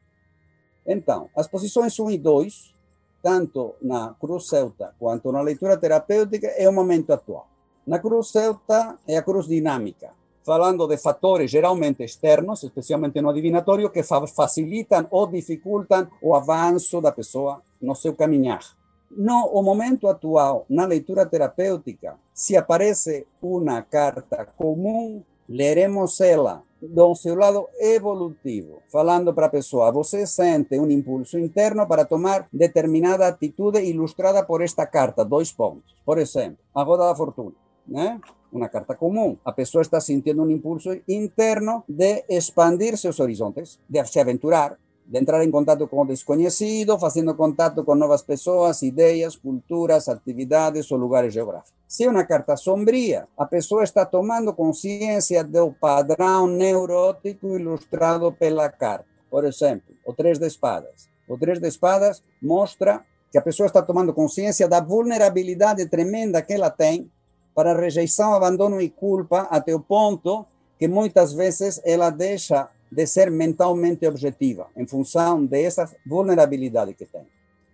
[0.87, 2.74] Então, as posições 1 e 2,
[3.22, 7.48] tanto na cruz celta quanto na leitura terapêutica, é o momento atual.
[7.87, 10.12] Na cruz celta é a cruz dinâmica,
[10.44, 17.12] falando de fatores geralmente externos, especialmente no adivinatório, que facilitam ou dificultam o avanço da
[17.12, 18.62] pessoa no seu caminhar.
[19.11, 27.14] No o momento atual, na leitura terapêutica, se aparece uma carta comum, leremos ela do
[27.14, 33.28] seu lado evolutivo, falando para a pessoa, você sente um impulso interno para tomar determinada
[33.28, 35.94] atitude ilustrada por esta carta, dois pontos.
[36.05, 37.55] Por exemplo, a roda da fortuna,
[37.87, 38.18] né?
[38.53, 39.38] Uma carta comum.
[39.43, 45.19] A pessoa está sentindo um impulso interno de expandir seus horizontes, de se aventurar, de
[45.19, 50.99] entrar em contato com o desconhecido, fazendo contato com novas pessoas, ideias, culturas, atividades ou
[50.99, 51.73] lugares geográficos.
[51.88, 58.69] Se é uma carta sombria, a pessoa está tomando consciência do padrão neurótico ilustrado pela
[58.69, 59.07] carta.
[59.31, 61.09] Por exemplo, o Três de Espadas.
[61.27, 66.53] O Três de Espadas mostra que a pessoa está tomando consciência da vulnerabilidade tremenda que
[66.53, 67.11] ela tem
[67.55, 70.47] para rejeição, abandono e culpa, até o ponto
[70.79, 77.27] que muitas vezes ela deixa de ser mentalmente objetiva, em função dessa vulnerabilidade que tem.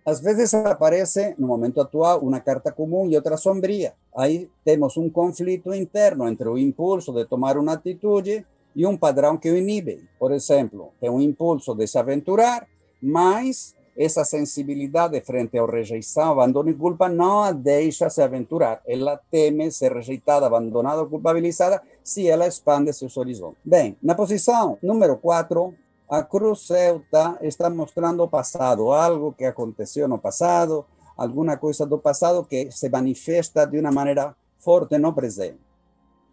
[0.05, 3.93] Às vezes aparece, no momento atual, uma carta comum e outra sombria.
[4.15, 9.37] Aí temos um conflito interno entre o impulso de tomar uma atitude e um padrão
[9.37, 10.07] que o inibe.
[10.17, 12.65] Por exemplo, tem um impulso de se aventurar,
[13.01, 18.81] mas essa sensibilidade frente ao rejeição, abandono e culpa não a deixa se aventurar.
[18.87, 23.59] Ela teme ser rejeitada, abandonada ou culpabilizada se ela expande seus horizontes.
[23.65, 25.73] Bem, na posição número 4,
[26.09, 30.85] a cruz celta está mostrando o passado, algo que aconteceu no passado,
[31.17, 35.59] alguma coisa do passado que se manifesta de uma maneira forte no presente.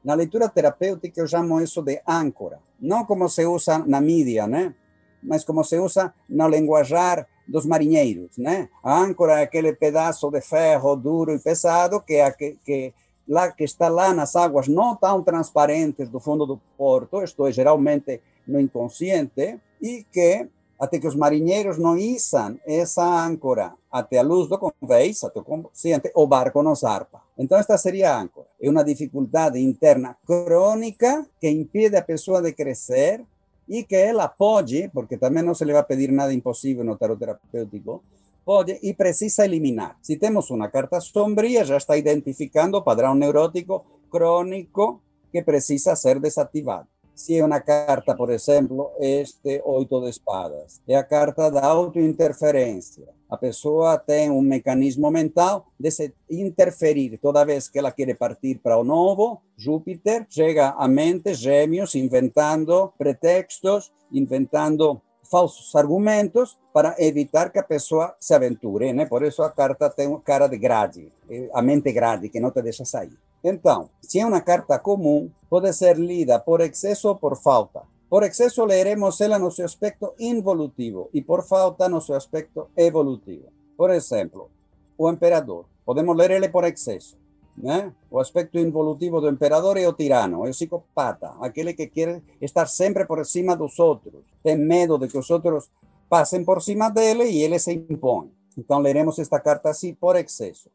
[0.04, 4.72] Na leitura terapêutica eu chamo isso de âncora, não como se usa na mídia, né?
[5.20, 8.68] mas como se usa no linguajar dos marinheiros, né?
[8.82, 12.94] A âncora é aquele pedaço de ferro duro e pesado que, que, que,
[13.28, 17.52] lá, que está lá nas águas não tão transparentes do fundo do porto, isto é,
[17.52, 24.22] geralmente no inconsciente, e que, até que os marinheiros não içam essa âncora até a
[24.22, 27.22] luz do convés, até o consciente, o barco não zarpa.
[27.38, 28.46] Então, esta seria a âncora.
[28.60, 33.24] É uma dificuldade interna crônica que impede a pessoa de crescer
[33.66, 36.90] y que ella apoye, porque también no se le va a pedir nada imposible en
[36.90, 38.02] el tarot terapéutico,
[38.44, 39.96] puede y precisa eliminar.
[40.00, 45.02] Si tenemos una carta sombría, ya está identificando padrón neurótico crónico
[45.32, 46.86] que precisa ser desactivado.
[47.16, 53.06] Si es una carta, por ejemplo, este oito de espadas, es la carta de autointerferencia.
[53.30, 57.18] A pessoa tem um mecanismo mental de se interferir.
[57.18, 62.92] Toda vez que ela quer partir para o novo, Júpiter chega à mente, gêmeos, inventando
[62.98, 69.06] pretextos, inventando falsos argumentos para evitar que a pessoa se aventure, né?
[69.06, 71.10] Por isso a carta tem cara de grade,
[71.54, 73.18] a mente grade, que não te deixa sair.
[73.48, 77.82] Então, se é uma carta comum, pode ser lida por excesso ou por falta.
[78.10, 83.46] Por exceso leeremos ela no seu aspecto involutivo e por falta no seu aspecto evolutivo.
[83.76, 84.50] Por exemplo,
[84.98, 85.66] o imperador.
[85.84, 87.16] Podemos ler ele por excesso.
[87.56, 87.94] Né?
[88.10, 92.66] O aspecto involutivo do imperador é o tirano, é o psicopata, aquele que quer estar
[92.66, 95.70] sempre por cima dos outros, tem medo de que os outros
[96.08, 98.28] passem por cima dele e ele se impõe.
[98.58, 100.68] Então, leremos esta carta assim por excesso.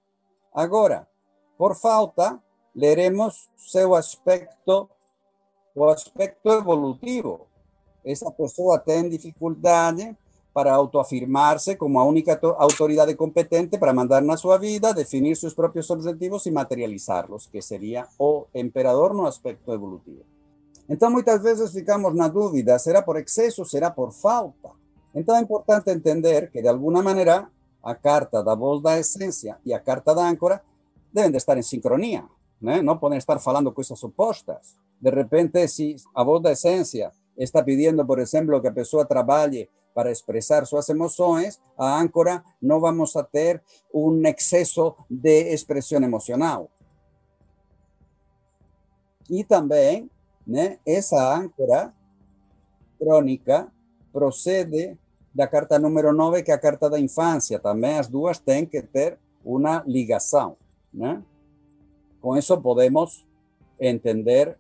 [0.54, 1.06] Agora,
[1.58, 2.42] por falta,
[2.76, 4.90] leremos seu aspecto,
[5.76, 7.48] o aspecto evolutivo.
[8.04, 10.16] Essa pessoa tem dificuldade
[10.54, 16.46] para autoafirmarse como única autoridade competente para mandar na sua vida, definir seus próprios objetivos
[16.46, 20.26] e materializá-los, que seria o imperador no aspecto evolutivo.
[20.90, 24.72] Então, muitas vezes ficamos na dúvida: será por excesso, será por falta?
[25.16, 27.48] Então, é importante entender que, de alguma maneira,
[27.82, 30.62] a carta da voz da essência e a carta da âncora
[31.14, 32.26] devem de estar em sincronia,
[32.62, 32.82] né?
[32.82, 34.78] não podem estar falando coisas opostas.
[35.00, 39.70] De repente, se a voz da essência está pedindo, por exemplo, que a pessoa trabalhe
[39.94, 43.62] para expressar suas emoções, a âncora não vamos a ter
[43.94, 46.70] um excesso de expressão emocional.
[49.30, 50.10] E também,
[50.46, 51.94] né, essa âncora
[53.00, 53.72] crônica
[54.12, 54.98] procede
[55.34, 57.58] da carta número 9, que é a carta da infância.
[57.58, 60.58] Também as duas têm que ter uma ligação.
[60.94, 61.24] Né?
[62.22, 63.28] Com isso podemos
[63.80, 64.58] entender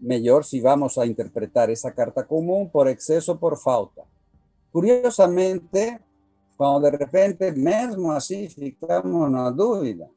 [0.00, 4.02] melhor se vamos a interpretar essa carta comum por excesso ou por falta.
[4.72, 6.00] Curiosamente,
[6.56, 10.08] quando de repente, mesmo assim, ficamos na dúvida,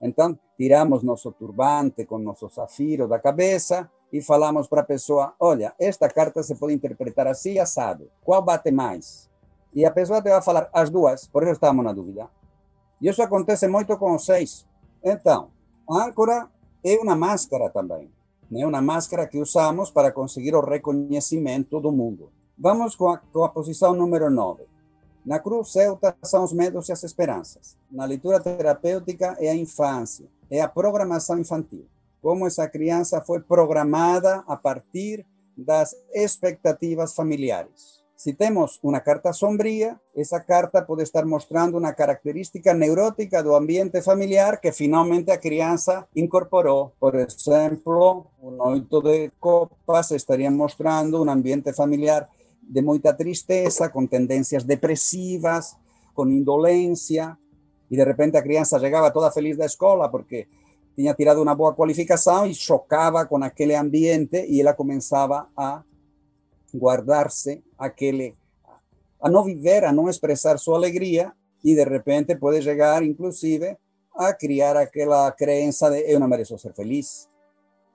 [0.00, 5.74] então tiramos nosso turbante com nosso safiro da cabeça e falamos para a pessoa: olha,
[5.78, 8.10] esta carta se pode interpretar assim, assado.
[8.22, 9.30] Qual bate mais?
[9.74, 12.28] E a pessoa te vai falar as duas, por isso estamos na dúvida.
[13.00, 14.66] E isso acontece muito com os seis.
[15.04, 15.50] Então,
[15.90, 16.48] âncora
[16.84, 18.10] é uma máscara também.
[18.52, 22.30] É uma máscara que usamos para conseguir o reconhecimento do mundo.
[22.56, 24.64] Vamos com a, com a posição número 9.
[25.24, 27.76] Na cruz celta são os medos e as esperanças.
[27.90, 31.86] Na leitura terapêutica é a infância, é a programação infantil
[32.26, 35.24] como essa criança foi programada a partir
[35.56, 37.95] das expectativas familiares.
[38.16, 44.00] Se temos uma carta sombria, essa carta pode estar mostrando uma característica neurótica do ambiente
[44.00, 46.94] familiar que finalmente a criança incorporou.
[46.98, 52.26] Por exemplo, o oito de copas estaria mostrando um ambiente familiar
[52.62, 55.76] de muita tristeza, com tendências depressivas,
[56.14, 57.36] com indolência,
[57.90, 60.48] e de repente a criança chegava toda feliz da escola porque
[60.96, 65.82] tinha tirado uma boa qualificação e chocava com aquele ambiente e ela começava a
[66.76, 68.34] guardar-se aquele
[69.20, 71.32] a não viver, a não expressar sua alegria
[71.64, 73.76] e de repente pode chegar inclusive
[74.14, 77.28] a criar aquela crença de eu não mereço ser feliz.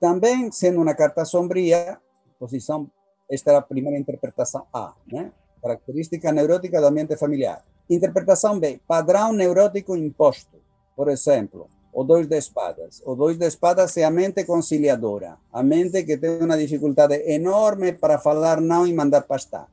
[0.00, 1.98] Também sendo uma carta sombria,
[2.38, 2.90] posição
[3.30, 5.32] esta é a primeira interpretação A, né?
[5.62, 7.64] Característica neurótica do ambiente familiar.
[7.88, 10.60] Interpretação B, padrão neurótico imposto.
[10.94, 13.02] Por exemplo, o dois de espadas.
[13.04, 17.92] O dois de espadas é a mente conciliadora, a mente que tem uma dificuldade enorme
[17.92, 19.68] para falar não e mandar pastar.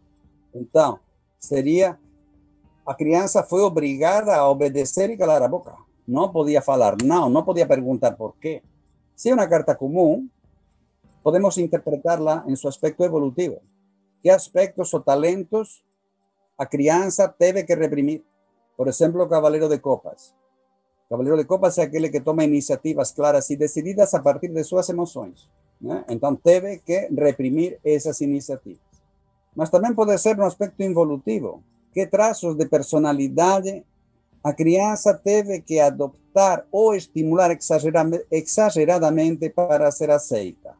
[0.53, 0.99] Então,
[1.39, 1.97] seria
[2.85, 5.75] a criança foi obrigada a obedecer e calar a boca.
[6.07, 8.61] Não podia falar não, não podia perguntar por quê.
[9.15, 10.27] Se é uma carta comum,
[11.23, 13.61] podemos interpretarla em seu aspecto evolutivo.
[14.21, 15.85] Que aspectos ou talentos
[16.57, 18.23] a criança teve que reprimir?
[18.75, 20.33] Por exemplo, o cavaleiro de copas
[21.09, 24.87] Caballero de Copas é aquele que toma iniciativas claras e decididas a partir de suas
[24.89, 25.49] emoções.
[25.81, 26.05] Né?
[26.07, 28.83] Então, teve que reprimir essas iniciativas.
[29.55, 31.63] Mas também pode ser no aspecto involutivo.
[31.91, 33.83] Que traços de personalidade
[34.43, 37.51] a criança teve que adoptar ou estimular
[38.31, 40.77] exageradamente para ser aceita?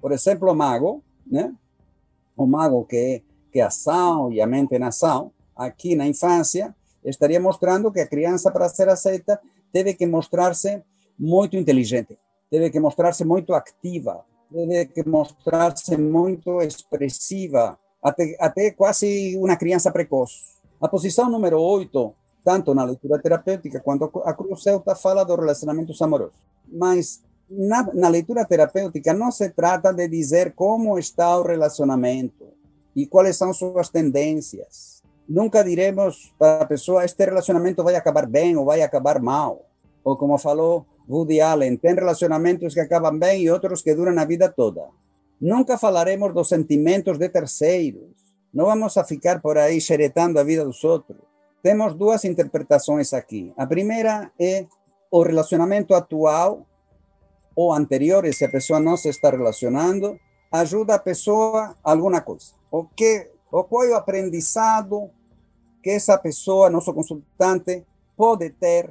[0.00, 1.54] Por exemplo, o mago, né?
[2.36, 6.74] o mago que que ação e a mente em ação, aqui na infância,
[7.10, 9.40] estaria mostrando que a criança, para ser aceita,
[9.72, 10.82] teve que mostrar-se
[11.18, 12.18] muito inteligente,
[12.50, 19.90] teve que mostrar-se muito ativa, teve que mostrar-se muito expressiva, até, até quase uma criança
[19.90, 20.56] precoce.
[20.80, 22.14] A posição número 8,
[22.44, 26.36] tanto na leitura terapêutica quanto a Cruz Celta, fala dos relacionamentos amorosos.
[26.70, 32.48] Mas na, na leitura terapêutica não se trata de dizer como está o relacionamento
[32.94, 34.95] e quais são suas tendências
[35.28, 39.66] nunca diremos para a pessoa este relacionamento vai acabar bem ou vai acabar mal.
[40.04, 44.24] Ou como falou Woody Allen, tem relacionamentos que acabam bem e outros que duram a
[44.24, 44.88] vida toda.
[45.40, 48.10] Nunca falaremos dos sentimentos de terceiros.
[48.52, 51.20] Não vamos a ficar por aí xeretando a vida dos outros.
[51.62, 53.52] Temos duas interpretações aqui.
[53.56, 54.66] A primeira é
[55.10, 56.66] o relacionamento atual
[57.54, 60.18] ou anterior, se a pessoa não se está relacionando,
[60.52, 62.52] ajuda a pessoa a alguma coisa.
[62.70, 65.10] O que o qual é o aprendizado
[65.86, 67.84] que essa pessoa, nosso consultante,
[68.16, 68.90] pode ter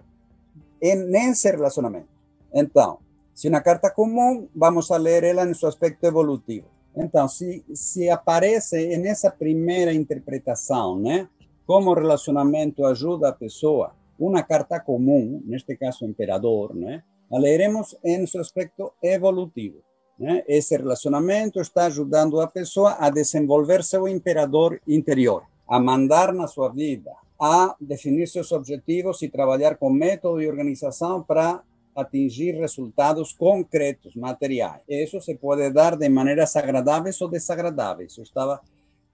[0.81, 2.07] nesse relacionamento.
[2.53, 2.99] Então,
[3.33, 6.67] se uma carta comum, vamos a ler ela em seu aspecto evolutivo.
[6.95, 11.27] Então, se, se aparece nessa primeira interpretação, né,
[11.67, 17.03] como o relacionamento ajuda a pessoa, uma carta comum, neste caso imperador, né?
[17.29, 19.79] a leremos em seu aspecto evolutivo.
[20.17, 20.45] Né?
[20.47, 26.69] Esse relacionamento está ajudando a pessoa a desenvolver seu imperador interior, a mandar na sua
[26.69, 31.61] vida, a definir seus objetivos e trabalhar com método e organização para
[31.95, 34.81] atingir resultados concretos, materiais.
[34.87, 38.17] Isso se pode dar de maneiras agradáveis ou desagradáveis.
[38.17, 38.59] Eu estava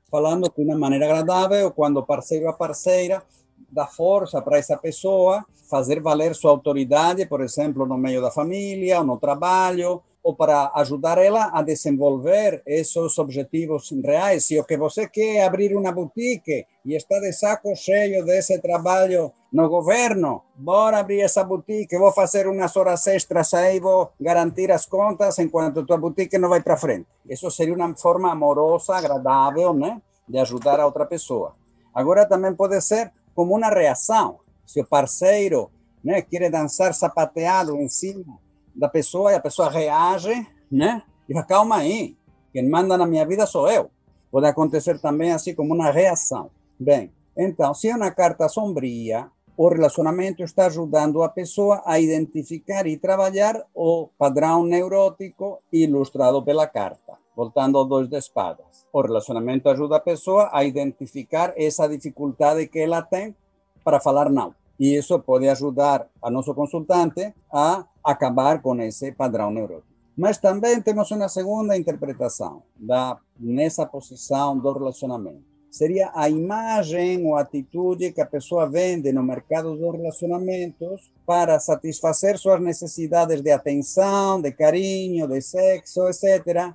[0.09, 3.23] falando que uma maneira agradável quando parceiro a parceira
[3.71, 9.01] dá força para essa pessoa fazer valer sua autoridade, por exemplo, no meio da família
[9.03, 14.45] no trabalho, ou para ajudar ela a desenvolver esses objetivos reais.
[14.45, 18.59] Se o que você quer é abrir uma boutique e está de saco cheio desse
[18.59, 24.71] trabalho no governo, bora abrir essa boutique, vou fazer umas horas extras aí, vou garantir
[24.71, 27.07] as contas enquanto tua boutique não vai para frente.
[27.27, 31.55] Isso seria uma forma amorosa, agradável, né, de ajudar a outra pessoa.
[31.93, 34.39] Agora também pode ser como uma reação.
[34.65, 35.69] Se o parceiro
[36.03, 38.39] né, quer dançar sapateado em cima
[38.75, 41.03] da pessoa e a pessoa reage, né?
[41.27, 42.15] E fala, calma aí,
[42.51, 43.89] quem manda na minha vida sou eu.
[44.31, 46.49] Pode acontecer também assim como uma reação.
[46.79, 52.87] Bem, então, se é uma carta sombria, o relacionamento está ajudando a pessoa a identificar
[52.87, 57.19] e trabalhar o padrão neurótico ilustrado pela carta.
[57.35, 58.85] Voltando ao dois de espadas.
[58.91, 63.35] O relacionamento ajuda a pessoa a identificar essa dificuldade que ela tem
[63.83, 64.53] para falar não.
[64.81, 69.93] E isso pode ajudar a nosso consultante a acabar com esse padrão neurótico.
[70.17, 75.43] Mas também temos uma segunda interpretação da nessa posição do relacionamento.
[75.69, 82.39] Seria a imagem ou atitude que a pessoa vende no mercado dos relacionamentos para satisfazer
[82.39, 86.73] suas necessidades de atenção, de carinho, de sexo, etc.,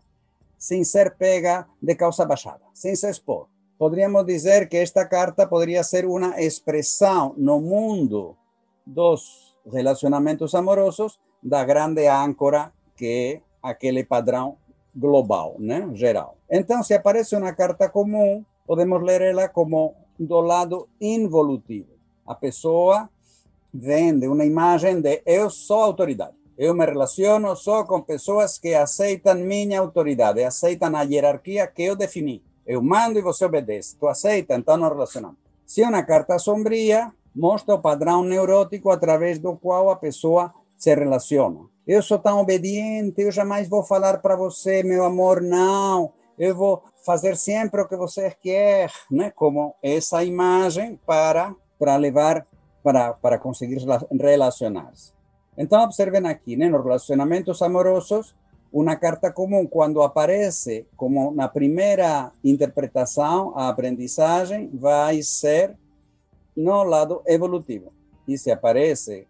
[0.56, 3.48] sem ser pega de calça baixada, sem se expor.
[3.78, 8.36] Poderíamos dizer que esta carta poderia ser uma expressão no mundo
[8.86, 14.56] dos relacionamentos amorosos da grande âncora que é aquele padrão
[14.94, 16.38] global, né, geral.
[16.50, 21.90] Então, se aparece uma carta comum, podemos ler ela como do lado involutivo.
[22.26, 23.10] A pessoa
[23.72, 26.34] vende uma imagem de eu sou autoridade.
[26.56, 31.94] Eu me relaciono só com pessoas que aceitam minha autoridade, aceitam a hierarquia que eu
[31.94, 32.42] defini.
[32.66, 33.96] Eu mando e você obedece.
[33.96, 35.38] Tu aceita, então nos relacionamos.
[35.64, 40.94] Se é uma carta sombria, mostra o padrão neurótico através do qual a pessoa se
[40.94, 41.60] relaciona.
[41.86, 46.12] Eu sou tão obediente, eu jamais vou falar para você, meu amor, não.
[46.38, 49.30] Eu vou fazer sempre o que você quer, né?
[49.30, 52.46] Como essa imagem para para levar
[52.82, 53.78] para para conseguir
[54.10, 55.12] relacionar-se.
[55.56, 56.68] Então observem aqui, né?
[56.68, 58.34] Nos relacionamentos amorosos,
[58.80, 65.74] uma carta comum quando aparece como na primeira interpretação, a aprendizagem vai ser
[66.54, 67.90] no lado evolutivo.
[68.28, 69.26] E se aparece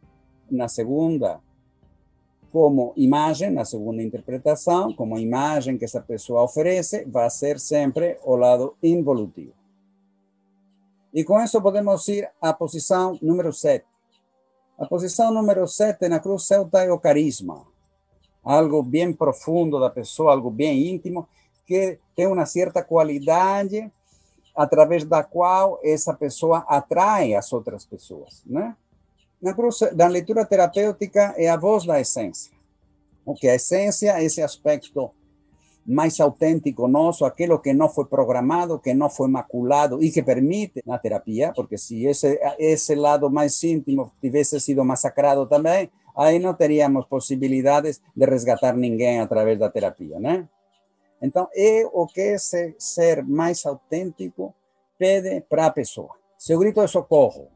[0.50, 1.40] na segunda
[2.50, 8.34] como imagem, na segunda interpretação, como imagem que essa pessoa oferece, vai ser sempre o
[8.34, 9.52] lado involutivo.
[11.14, 13.84] E com isso podemos ir à posição número 7.
[14.76, 17.75] A posição número 7 na cruz celta é o carisma.
[18.46, 21.28] Algo bem profundo da pessoa, algo bem íntimo,
[21.66, 23.90] que tem uma certa qualidade
[24.54, 28.76] através da qual essa pessoa atrai as outras pessoas, né?
[29.42, 32.52] Na, cruz, na leitura terapêutica é a voz da essência.
[33.24, 35.10] O que é a essência, esse aspecto
[35.84, 40.82] mais autêntico nosso, aquilo que não foi programado, que não foi maculado e que permite
[40.86, 46.54] na terapia, porque se esse esse lado mais íntimo tivesse sido massacrado também, aí não
[46.54, 50.48] teríamos possibilidades de resgatar ninguém através da terapia, né?
[51.20, 54.54] Então, é o que esse ser mais autêntico
[54.98, 56.10] pede para a pessoa.
[56.38, 57.48] Seu grito é socorro,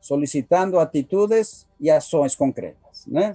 [0.00, 3.06] solicitando atitudes e ações concretas.
[3.06, 3.34] Né?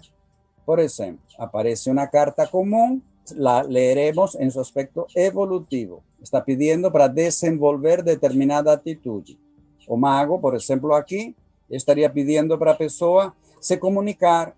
[0.66, 3.01] Por exemplo, aparece uma carta comum,
[3.36, 6.03] la leeremos em seu aspecto evolutivo.
[6.22, 9.39] Está pedindo para desenvolver determinada atitude.
[9.88, 11.36] O mago, por exemplo, aqui,
[11.70, 13.34] estaria pedindo para a pessoa
[13.64, 14.55] se comunicar,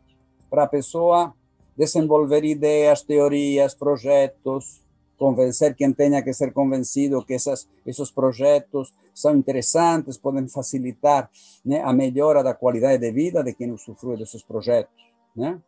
[0.49, 1.33] para a pessoa
[1.77, 4.81] desenvolver ideias, teorias, projetos,
[5.17, 11.29] convencer quem tenha que ser convencido que essas, esses projetos são interessantes, podem facilitar
[11.63, 14.93] né, a melhora da qualidade de vida de quem usufrui desses projetos.
[15.35, 15.59] Né?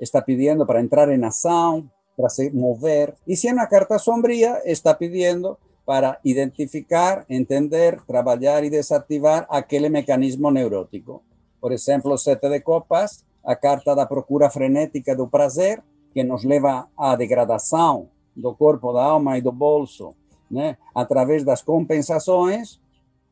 [0.00, 3.14] Está pedindo para entrar em ação, para se mover.
[3.26, 9.88] E se é uma carta sombria, está pedindo para identificar, entender, trabalhar e desativar aquele
[9.88, 11.22] mecanismo neurótico.
[11.60, 15.82] Por exemplo, o sete de copas, a carta da procura frenética do prazer,
[16.12, 20.14] que nos leva à degradação do corpo, da alma e do bolso,
[20.50, 20.76] né?
[20.94, 22.80] através das compensações,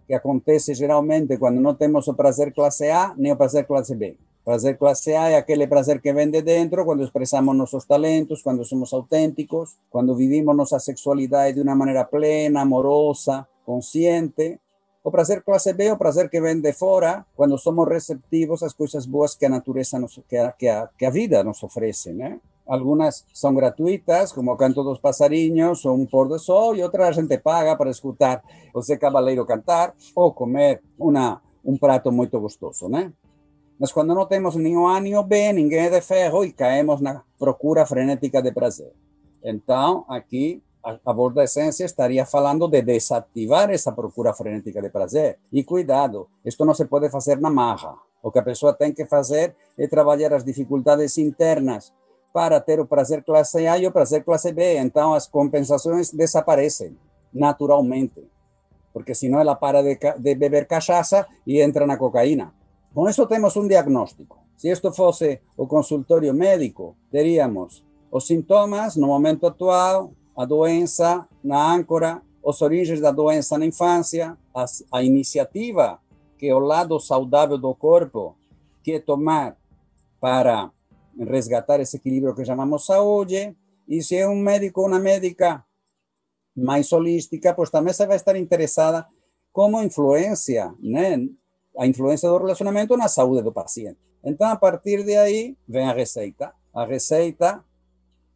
[0.06, 4.16] que acontece geralmente quando não temos o prazer classe A nem o prazer classe B.
[4.44, 8.64] Prazer classe A é aquele prazer que vem de dentro, quando expressamos nossos talentos, quando
[8.64, 14.60] somos autênticos, quando vivimos nossa sexualidade de uma maneira plena, amorosa, consciente.
[15.06, 18.72] O prazer classe B é o prazer que vem de fora, quando somos receptivos às
[18.72, 22.12] coisas boas que a natureza, nos, que, a, que, a, que a vida nos oferece,
[22.12, 22.40] né?
[22.66, 27.10] Algunas son gratuitas, como o Canto dos Passarinhos ou Un Pôr do Sol, e outras
[27.10, 28.42] a gente paga para escutar
[28.74, 33.12] o Zé Cabaleiro cantar ou comer uma, um prato muito gostoso, né?
[33.78, 37.00] Mas quando não temos nenhum A nem o B, ninguém é de ferro e caemos
[37.00, 38.92] na procura frenética de prazer.
[39.44, 45.38] Então, aqui, a, a essência estaria falando de desativar essa procura frenética de prazer.
[45.52, 47.96] E cuidado, isto não se pode fazer na marra.
[48.22, 51.92] O que a pessoa tem que fazer é trabalhar as dificuldades internas
[52.32, 54.78] para ter o prazer classe A e o prazer classe B.
[54.78, 56.96] Então, as compensações desaparecem
[57.34, 58.22] naturalmente,
[58.92, 62.54] porque senão ela para de, de beber cachaça e entra na cocaína.
[62.94, 64.38] Com isso, temos um diagnóstico.
[64.56, 71.72] Se isto fosse o consultório médico, teríamos os sintomas no momento atual, a doença na
[71.72, 74.36] âncora, os origens da doença na infância,
[74.92, 75.98] a, iniciativa,
[76.38, 78.36] que é o lado saudável do corpo,
[78.82, 79.56] que é tomar
[80.20, 80.70] para
[81.18, 83.56] resgatar esse equilíbrio que chamamos saúde.
[83.88, 85.64] E se é um médico ou uma médica
[86.54, 89.06] mais holística, pois também você vai estar interessada
[89.52, 91.18] como influência, né?
[91.78, 93.98] A influência do relacionamento na saúde do paciente.
[94.24, 96.52] Então, a partir de aí, vem a receita.
[96.74, 97.64] A receita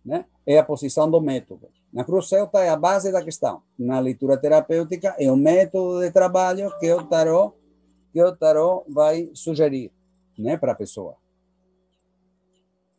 [0.04, 1.68] né, é a posição do método.
[1.92, 3.62] Na Cruz Celta é a base da questão.
[3.76, 7.54] Na leitura terapêutica é o método de trabalho que o tarot,
[8.12, 9.90] que o tarot vai sugerir
[10.38, 11.16] né, para a pessoa.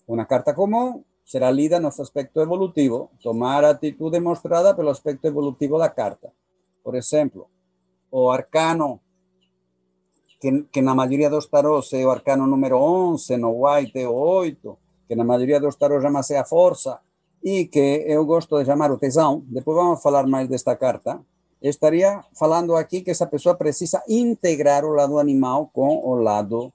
[0.07, 5.25] Una carta común será lida no seu aspecto evolutivo, tomar a atitude mostrada pelo aspecto
[5.25, 6.33] evolutivo da carta.
[6.83, 7.49] Por exemplo,
[8.11, 8.99] o arcano,
[10.41, 14.77] que, que na maioria dos tarôs é o arcano número 11, no white o 8,
[15.07, 16.99] que na maioria dos tarôs chama-se a força,
[17.43, 21.19] e que eu gosto de chamar o tesão, depois vamos falar mais desta carta,
[21.61, 26.71] estaria falando aqui que essa pessoa precisa integrar o lado animal com o lado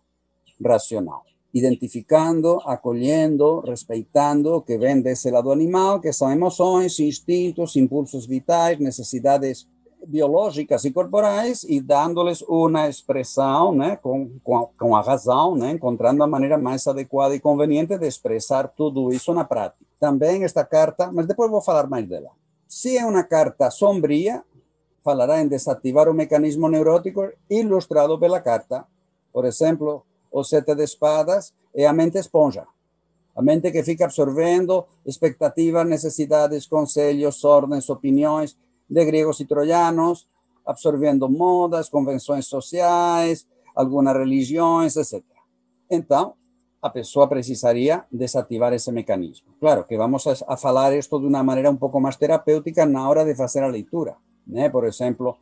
[0.64, 1.22] racional
[1.56, 8.78] identificando, acolhendo, respeitando o que vem desse lado animal, que são emoções, instintos, impulsos vitais,
[8.78, 9.66] necessidades
[10.06, 16.58] biológicas e corporais, e dando-lhes uma expressão né, com, com, razão, né, encontrando a maneira
[16.58, 19.84] mais adequada e conveniente de expressar tudo isso na prática.
[19.98, 22.30] Também esta carta, mas depois vou falar mais dela.
[22.68, 24.44] Se é uma carta sombria,
[25.02, 28.84] falará em desativar o mecanismo neurótico ilustrado pela carta.
[29.32, 32.66] Por exemplo, o sete de espadas é a mente esponja.
[33.36, 38.56] A mente que fica absorvendo expectativas, necessidades, conselhos, ordens, opiniões
[38.88, 40.28] de gregos e troianos,
[40.64, 45.22] absorvendo modas, convenções sociais, algumas religiões, etc.
[45.90, 46.34] Então,
[46.82, 49.48] a pessoa precisaria desativar esse mecanismo.
[49.60, 53.24] Claro que vamos a, falar isto de uma maneira um pouco mais terapêutica na hora
[53.24, 54.16] de fazer a leitura.
[54.46, 54.68] Né?
[54.68, 55.36] Por exemplo,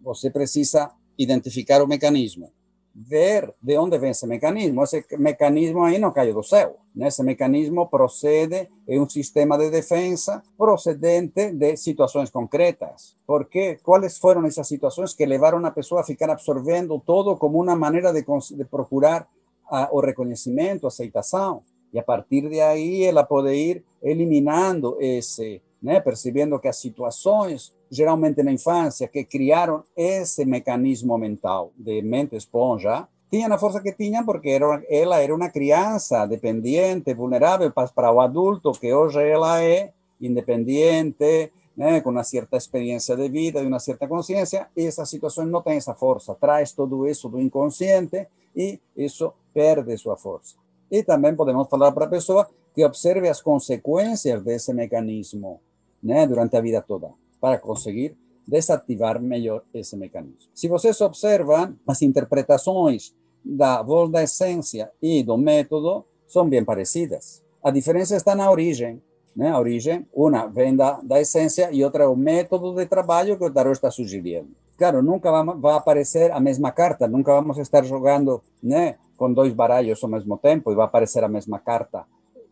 [0.00, 2.50] você precisa identificar o mecanismo
[2.94, 4.82] ver de onde vem esse mecanismo.
[4.82, 6.76] Esse mecanismo aí não caiu do céu.
[6.94, 7.08] Né?
[7.08, 13.16] Esse mecanismo procede é um sistema de defesa procedente de situações concretas.
[13.26, 17.76] Porque quais foram essas situações que levaram a pessoa a ficar absorvendo todo como uma
[17.76, 18.24] maneira de,
[18.56, 19.28] de procurar
[19.68, 21.62] a, o reconhecimento, a aceitação?
[21.92, 26.00] E a partir de aí ela pode ir eliminando esse, né?
[26.00, 33.08] percebendo que as situações geralmente na infância, que criaram esse mecanismo mental de mente esponja,
[33.30, 38.20] tinham a força que tinham porque era, ela era uma criança dependente, vulnerável para o
[38.20, 43.80] adulto, que hoje ela é independente, né, com uma certa experiência de vida, de uma
[43.80, 48.78] certa consciência, e essa situação não tem essa força, traz tudo isso do inconsciente e
[48.96, 50.56] isso perde sua força.
[50.90, 55.60] E também podemos falar para a pessoa que observe as consequências desse mecanismo
[56.02, 58.16] né, durante a vida toda para conseguir
[58.46, 60.50] desativar melhor esse mecanismo.
[60.54, 63.14] Se vocês observam, as interpretações
[63.44, 67.42] da voz da essência e do método são bem parecidas.
[67.62, 69.02] A diferença está na origem.
[69.34, 69.50] Né?
[69.50, 73.72] A origem, uma vem da, da essência e outra método de trabalho que o tarot
[73.72, 74.48] está sugerindo.
[74.76, 80.02] Claro, nunca vai aparecer a mesma carta, nunca vamos estar jogando né, com dois baralhos
[80.02, 82.04] ao mesmo tempo e vai aparecer a mesma carta.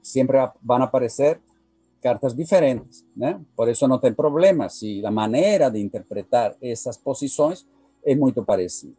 [0.03, 1.41] Sempre vão aparecer
[2.01, 3.41] cartas diferentes, né?
[3.57, 7.67] Por isso não tem problema se a maneira de interpretar essas posições
[8.05, 8.97] é muito parecida.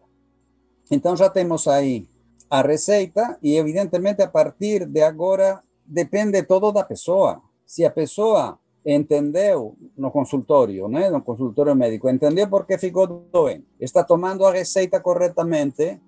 [0.91, 2.07] Então já temos aí
[2.49, 7.41] a receita e evidentemente a partir de agora depende todo da pessoa.
[7.65, 14.03] Se a pessoa entendeu no consultório, né, no consultório médico, entendeu porque ficou doente, está
[14.03, 15.99] tomando a receita corretamente,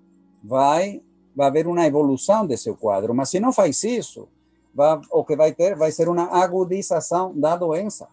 [0.42, 1.00] vai,
[1.34, 3.14] vai haver uma evolução desse quadro.
[3.14, 4.28] Mas se não faz isso,
[4.74, 8.08] vai, o que vai ter vai ser uma agudização da doença.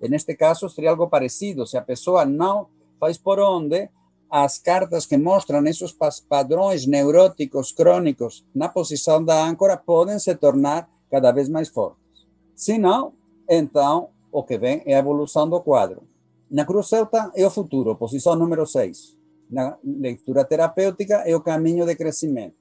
[0.00, 1.66] E neste caso seria algo parecido.
[1.66, 2.68] Se a pessoa não
[3.00, 3.88] faz por onde,
[4.30, 5.94] as cartas que mostram esses
[6.28, 12.26] padrões neuróticos crônicos na posição da âncora podem se tornar cada vez mais fortes.
[12.54, 13.12] Se não,
[13.48, 16.02] então o que vem é a evolução do quadro.
[16.50, 19.16] Na cruz celta é o futuro, posição número 6.
[19.50, 22.56] Na leitura terapêutica é o caminho de crescimento.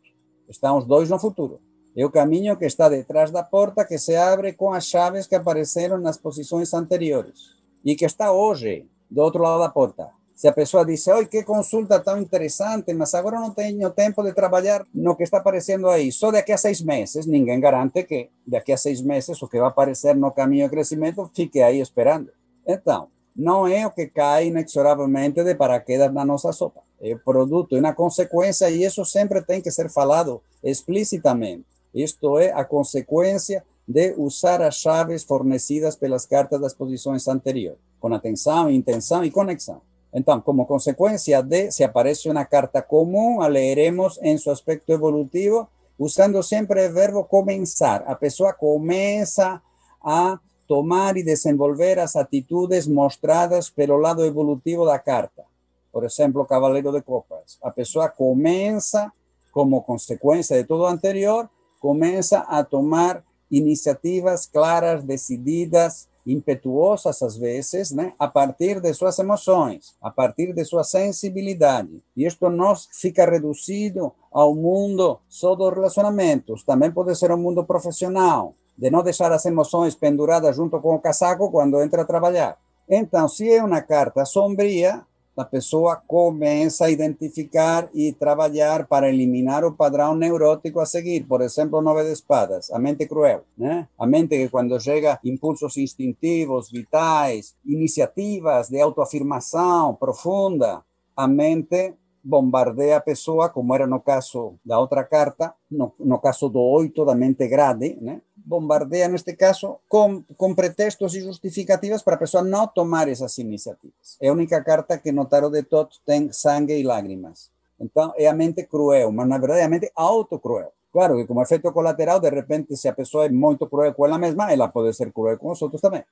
[0.47, 1.59] Estão os dois no futuro.
[1.95, 5.35] É o caminho que está detrás da porta que se abre com as chaves que
[5.35, 7.51] apareceram nas posições anteriores
[7.85, 10.09] e que está hoje do outro lado da porta.
[10.33, 14.33] Se a pessoa diz, oi, que consulta tão interessante, mas agora não tenho tempo de
[14.33, 18.73] trabalhar no que está aparecendo aí, só daqui a seis meses, ninguém garante que daqui
[18.73, 22.31] a seis meses o que vai aparecer no caminho de crescimento fique aí esperando.
[22.67, 26.81] Então, não é o que cai inexoravelmente de paraquedas na nossa sopa.
[26.99, 31.72] É produto, é uma consequência, e isso sempre tem que ser falado explicitamente.
[31.93, 38.13] Isto é a consequência de usar as chaves fornecidas pelas cartas das posições anteriores, com
[38.13, 39.81] atenção, intenção e conexão.
[40.13, 45.69] Então, como consecuencia de, si aparece una carta común, a leeremos en su aspecto evolutivo,
[45.97, 48.03] usando siempre el verbo comenzar.
[48.07, 49.61] A pessoa comienza
[50.01, 55.45] a tomar y desenvolver as atitudes mostradas pelo lado evolutivo da carta.
[55.91, 57.59] Por exemplo, Cavaleiro de Copas.
[57.61, 59.13] A pessoa comienza,
[59.51, 61.49] como consecuencia de todo anterior,
[61.83, 63.21] comienza a tomar
[63.51, 70.63] iniciativas claras, decididas, impetuosas às vezes, né, a partir de suas emoções, a partir de
[70.63, 72.01] sua sensibilidade.
[72.15, 77.65] E isto não fica reduzido ao mundo só dos relacionamentos, também pode ser um mundo
[77.65, 82.57] profissional, de não deixar as emoções penduradas junto com o casaco quando entra a trabalhar.
[82.89, 85.05] Então, se é uma carta sombria,
[85.35, 91.23] a pessoa começa a identificar e trabalhar para eliminar o padrão neurótico a seguir.
[91.25, 93.87] Por exemplo, nove de espadas, a mente cruel, né?
[93.97, 100.83] A mente que quando chega impulsos instintivos, vitais, iniciativas de autoafirmação profunda,
[101.15, 106.47] a mente bombardeia a pessoa, como era no caso da outra carta, no, no caso
[106.47, 108.21] do oito da mente grande, né?
[108.45, 114.17] Bombardeia, neste caso, com, com pretextos e justificativas para a pessoa não tomar essas iniciativas.
[114.21, 117.51] É a única carta que no tarot de Tot tem sangue e lágrimas.
[117.79, 120.71] Então, é a mente cruel, mas na verdade é a mente autocruel.
[120.91, 124.17] Claro que como efeito colateral, de repente, se a pessoa é muito cruel com ela
[124.17, 126.03] mesma, ela pode ser cruel com os outros também.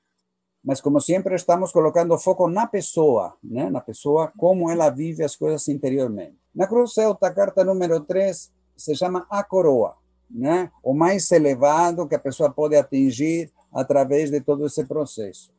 [0.64, 3.70] Mas como sempre estamos colocando foco na pessoa, né?
[3.70, 6.36] na pessoa, como ela vive as coisas interiormente.
[6.54, 10.01] Na Cruz Celta, carta número 3, se chama A Coroa
[10.34, 10.72] né?
[10.84, 15.52] o mais elevado que a pessoa pode atingir através de todo esse processo.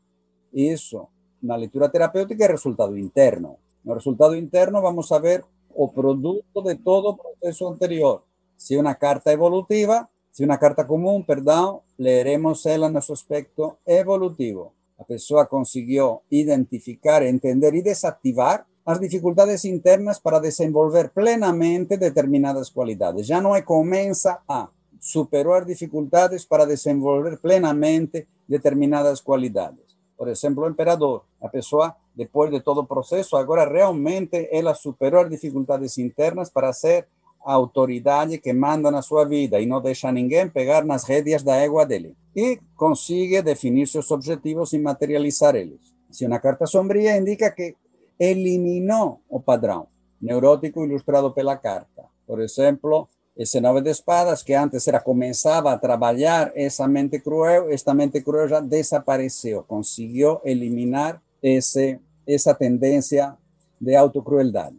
[0.52, 1.06] Isso,
[1.42, 3.56] na leitura terapêutica, é resultado interno.
[3.84, 5.44] No resultado interno, vamos a ver
[5.74, 8.22] o produto de todo o processo anterior.
[8.56, 14.72] Se uma carta evolutiva, se uma carta comum, perdão, leremos ela no seu aspecto evolutivo.
[14.98, 23.26] A pessoa conseguiu identificar, entender e desativar as dificuldades internas para desenvolver plenamente determinadas qualidades.
[23.26, 24.68] Já não é começa a
[25.00, 29.96] superar dificuldades para desenvolver plenamente determinadas qualidades.
[30.16, 35.22] Por exemplo, o imperador, a pessoa, depois de todo o processo, agora realmente ela superou
[35.22, 37.08] as dificuldades internas para ser
[37.44, 41.56] a autoridade que manda na sua vida e não deixa ninguém pegar nas rédeas da
[41.56, 42.14] égua dele.
[42.36, 45.92] E consegue definir seus objetivos e materializar eles.
[46.10, 47.74] Se uma carta sombria indica que
[48.22, 49.86] eliminó o padrón
[50.20, 52.04] neurótico ilustrado pela carta.
[52.24, 57.68] Por exemplo, esse nove de espadas, que antes era começava a trabalhar essa mente cruel,
[57.68, 63.36] esta mente cruel já desapareceu, conseguiu eliminar esse, essa tendência
[63.80, 64.76] de autocrueldade.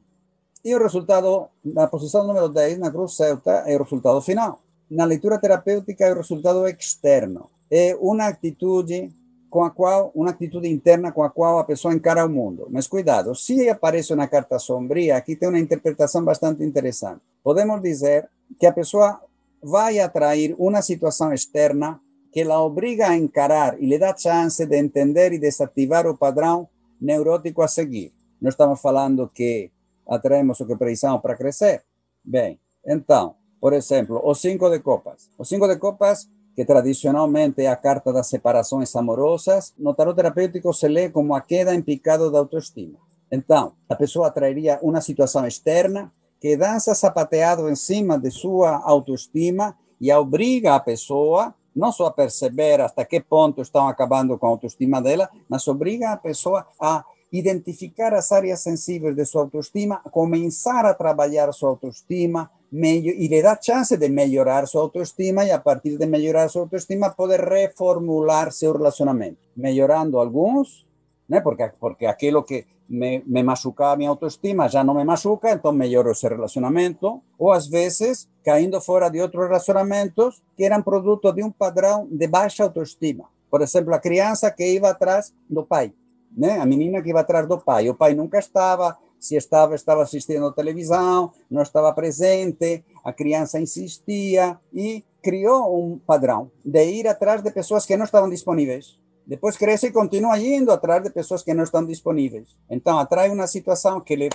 [0.63, 4.61] E o resultado, na posição número 10, na cruz celta, é o resultado final.
[4.89, 7.49] Na leitura terapêutica, é o resultado externo.
[7.69, 9.11] É uma atitude
[9.53, 12.67] com a qual, uma atitude interna com a qual a pessoa encara o mundo.
[12.71, 17.21] Mas cuidado, se aparece uma carta sombria, aqui tem uma interpretação bastante interessante.
[17.43, 18.27] Podemos dizer
[18.59, 19.21] que a pessoa
[19.61, 22.01] vai atrair uma situação externa
[22.31, 26.67] que ela obriga a encarar e lhe dá chance de entender e desativar o padrão
[26.99, 28.11] neurótico a seguir.
[28.41, 29.69] Não estamos falando que
[30.09, 31.83] atraemos o que precisamos para crescer.
[32.25, 35.29] Bem, então, por exemplo, o cinco de copas.
[35.37, 40.73] O cinco de copas que tradicionalmente é a carta das separações amorosas, no tarot terapêutico
[40.73, 42.99] se lê como a queda em picado da autoestima.
[43.31, 49.75] Então, a pessoa atrairia uma situação externa que dança sapateado em cima de sua autoestima
[49.99, 54.49] e obriga a pessoa não só a perceber até que ponto estão acabando com a
[54.49, 57.03] autoestima dela, mas obriga a pessoa a
[57.34, 63.57] identificar as áreas sensíveis de sua autoestima, começar a trabalhar sua autoestima, e lhe dá
[63.59, 68.73] chance de melhorar sua autoestima e a partir de melhorar sua autoestima poder reformular seu
[68.73, 70.86] relacionamento, melhorando alguns,
[71.27, 71.41] né?
[71.41, 76.11] porque, porque aquilo que me, me machucaba minha autoestima já não me machuca, então melhoro
[76.11, 81.51] esse relacionamento, ou às vezes caindo fora de outros relacionamentos que eram produto de um
[81.51, 83.25] padrão de baixa autoestima.
[83.49, 85.93] Por exemplo, a criança que ia atrás do pai,
[86.36, 86.59] né?
[86.59, 90.51] A menina que ia atrás do pai, o pai nunca estava, se estava, estava assistindo
[90.51, 97.51] televisão, não estava presente, a criança insistia e criou um padrão de ir atrás de
[97.51, 98.99] pessoas que não estavam disponíveis.
[99.25, 102.57] Depois cresce e continua indo atrás de pessoas que não estão disponíveis.
[102.69, 104.29] Então, atrai uma situação que lhe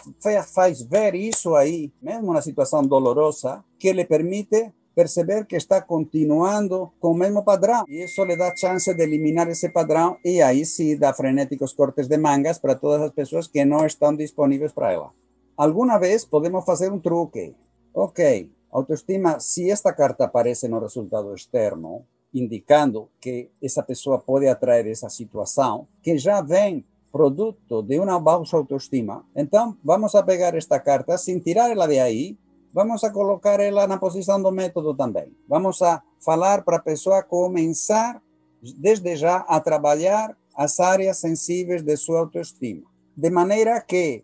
[0.54, 6.90] faz ver isso aí, mesmo uma situação dolorosa, que lhe permite perceber que está continuando
[6.98, 7.84] com o mesmo padrão.
[7.86, 12.08] E isso lhe dá chance de eliminar esse padrão e aí sim dá frenéticos cortes
[12.08, 15.12] de mangas para todas as pessoas que não estão disponíveis para ela.
[15.56, 17.54] Alguma vez podemos fazer um truque.
[17.94, 24.88] Ok, autoestima, se esta carta aparece no resultado externo, indicando que essa pessoa pode atrair
[24.88, 29.24] essa situação, que já vem produto de uma baixa autoestima.
[29.36, 32.36] Então, vamos a pegar esta carta, sem tirar ela de aí,
[32.78, 35.34] vamos a colocar ela na posição do método também.
[35.48, 38.22] Vamos a falar para a pessoa começar,
[38.62, 42.86] desde já, a trabalhar as áreas sensíveis de sua autoestima.
[43.16, 44.22] De maneira que,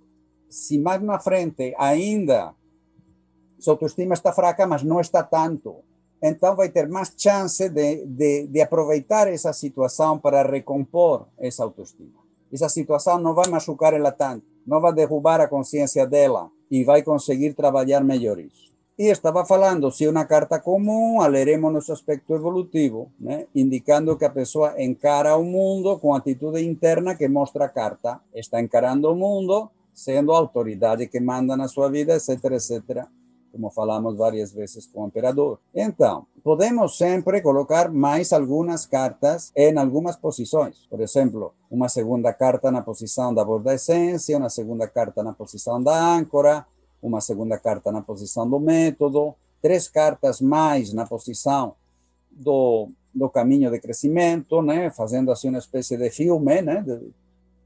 [0.49, 2.55] se mais na frente ainda
[3.59, 5.83] sua autoestima está fraca, mas não está tanto,
[6.23, 12.23] então vai ter mais chance de, de, de aproveitar essa situação para recompor essa autoestima.
[12.53, 17.03] Essa situação não vai machucar ela tanto, não vai derrubar a consciência dela, e vai
[17.03, 18.73] conseguir trabalhar melhor isso.
[18.97, 23.47] E estava falando se uma carta comum, leremos nosso aspecto evolutivo, né?
[23.55, 28.21] indicando que a pessoa encara o mundo com atitude interna que mostra a carta.
[28.33, 30.49] Está encarando o mundo, sendo a
[31.09, 33.05] que manda na sua vida, etc, etc
[33.55, 35.61] como falamos várias vezes com o imperador.
[35.73, 40.89] Então, podemos sempre colocar mais algumas cartas em algumas posições.
[40.91, 45.33] Por exemplo, uma segunda carta na posição da voz da essência, uma segunda carta na
[45.33, 46.67] posição da âncora,
[47.01, 51.77] uma segunda carta na posição do método, três cartas mais na posição
[52.33, 54.91] do, do caminho de crescimento, né?
[54.91, 56.83] fazendo assim uma espécie de filme, né?
[56.83, 57.13] De,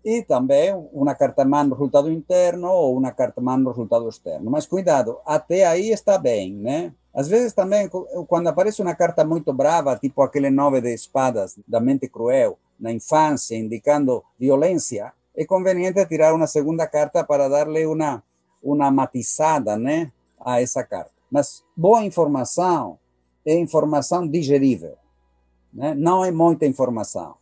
[0.05, 4.51] e também uma carta mãe no resultado interno ou uma carta mãe no resultado externo.
[4.51, 6.93] Mas cuidado, até aí está bem, né?
[7.15, 7.91] Às vezes também,
[8.29, 12.93] quando aparece uma carta muito brava, tipo aquele nove de espadas da mente cruel, na
[12.93, 18.23] infância, indicando violência, é conveniente tirar uma segunda carta para darle uma,
[18.63, 21.11] uma matizada né, a essa carta.
[21.31, 22.99] Mas boa informação
[23.45, 24.97] é informação digerível,
[25.73, 25.95] né?
[25.95, 27.37] não é muita informação.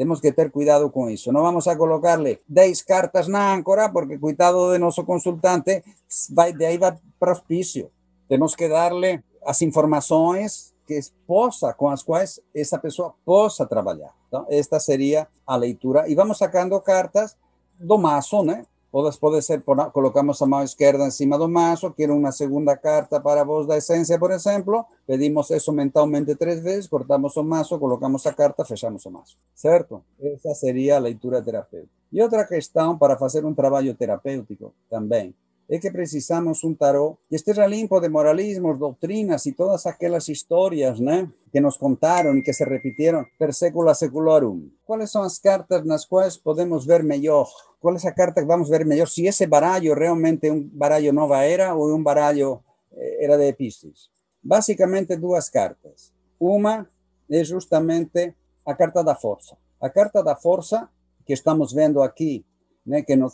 [0.00, 1.30] Temos que ter cuidado com isso.
[1.30, 5.84] Não vamos a colocarle 10 cartas na âncora, porque cuidado de nosso consultante,
[6.30, 7.90] vai, de aí vai para hospício.
[8.26, 14.14] Temos que darle as informações que possa, com as quais essa pessoa possa trabalhar.
[14.26, 16.08] Então, esta seria a leitura.
[16.08, 17.36] E vamos sacando cartas
[17.78, 18.64] do maço, né?
[18.90, 19.62] Pode, pode ser,
[19.92, 23.76] colocamos a mão esquerda em cima do maço, quero uma segunda carta para voz da
[23.76, 29.06] essência, por exemplo, pedimos isso mentalmente três vezes, cortamos o maço, colocamos a carta, fechamos
[29.06, 30.02] o maço, certo?
[30.20, 31.92] Essa seria a leitura terapêutica.
[32.12, 35.34] E outra questão para fazer um trabalho terapêutico também,
[35.68, 40.98] é que precisamos um tarô que esteja limpo de moralismos, doutrinas e todas aquelas histórias,
[40.98, 44.68] né, que nos contaram e que se repetiram per secula seculorum.
[44.84, 47.48] Quais são as cartas nas quais podemos ver melhor?
[47.80, 51.42] Qual é a carta que vamos ver melhor se esse baralho realmente um baralho nova
[51.42, 52.62] era ou é um baralho
[52.92, 54.10] eh, era de Piscis?
[54.42, 56.12] Basicamente duas cartas.
[56.38, 56.86] Uma
[57.30, 58.34] é justamente
[58.66, 59.56] a carta da força.
[59.80, 60.88] A carta da força
[61.24, 62.44] que estamos vendo aqui
[62.84, 63.30] né, que no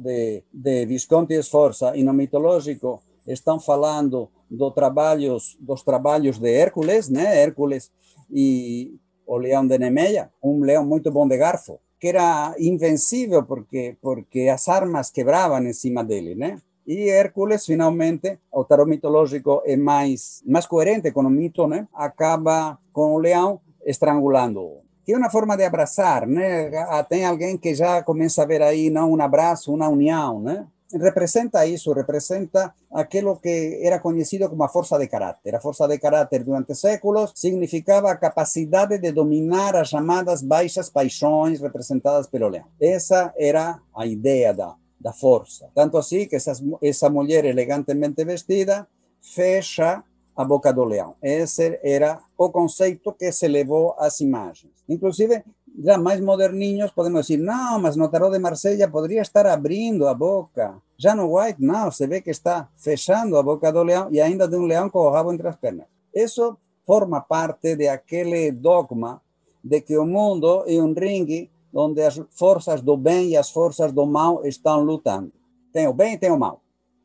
[0.00, 7.08] de, de Visconti Esforza e no mitológico estão falando do trabalhos, dos trabalhos de Hércules,
[7.08, 7.90] né, Hércules
[8.30, 13.96] e o leão de Nemeia, um leão muito bom de garfo, que era invencível porque,
[14.00, 16.58] porque as armas quebravam em cima dele, né?
[16.86, 21.86] E Hércules, finalmente, o tarot mitológico é mais, mais coerente com o mito, né?
[21.94, 26.70] Acaba com o leão estrangulando-o que é uma forma de abraçar, né?
[27.08, 30.66] Tem alguém que já começa a ver aí não um abraço, uma união, né?
[30.92, 35.54] Representa isso, representa aquilo que era conhecido como a força de caráter.
[35.54, 41.60] A força de caráter durante séculos significava a capacidade de dominar as chamadas baixas paixões
[41.60, 42.66] representadas pelo leão.
[42.80, 45.70] Essa era a ideia da, da força.
[45.74, 48.86] Tanto assim que essas, essa mulher elegantemente vestida
[49.20, 50.02] fecha
[50.36, 51.16] a boca do leão.
[51.22, 54.72] Esse era o conceito que se levou às imagens.
[54.88, 55.44] Inclusive,
[55.78, 60.80] já mais moderninhos podemos dizer, não, mas no de Marsella poderia estar abrindo a boca.
[60.98, 64.46] Já no White, não, se vê que está fechando a boca do leão e ainda
[64.46, 65.86] de um leão com o rabo entre as pernas.
[66.14, 66.56] Isso
[66.86, 69.22] forma parte de aquele dogma
[69.62, 73.92] de que o mundo é um ringue onde as forças do bem e as forças
[73.92, 75.32] do mal estão lutando.
[75.72, 76.60] Tem o bem e tem o mal.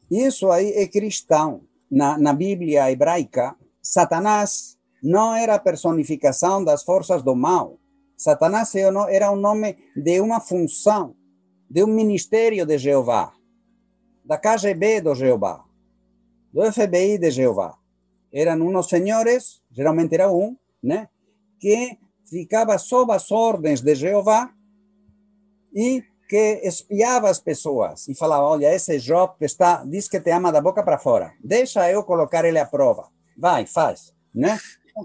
[0.10, 1.62] Isso aí é cristão.
[1.90, 7.78] Na, na Bíblia hebraica, Satanás não era a personificação das forças do mal.
[8.18, 11.16] Satanás era o nome de uma função,
[11.70, 13.34] de um ministério de Jeová,
[14.24, 15.64] da KGB do Jeová,
[16.52, 17.78] do FBI de Jeová.
[18.32, 21.10] Eram uns senhores, geralmente era um, né,
[21.60, 21.98] que
[22.30, 24.52] ficava sob as ordens de Jeová
[25.74, 30.52] e que espiava as pessoas e falava: Olha, esse Job está, diz que te ama
[30.52, 34.14] da boca para fora, deixa eu colocar ele à prova, vai, faz.
[34.34, 34.58] Né?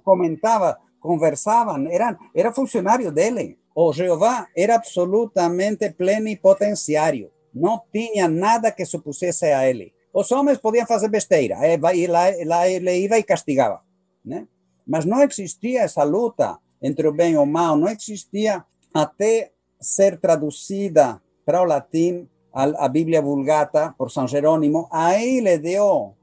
[0.02, 3.58] Comentava, conversavam, era, era funcionário dele.
[3.74, 9.92] O Jeová era absolutamente plenipotenciário, não tinha nada que supusesse a ele.
[10.12, 11.56] Os homens podiam fazer besteira,
[11.94, 13.80] e lá, lá ele ia e castigava.
[14.24, 14.46] Né?
[14.86, 20.18] Mas não existia essa luta entre o bem e o mal, não existia até ser
[20.18, 26.14] traduzida para o latim a, a Bíblia Vulgata por São Jerônimo, aí le deu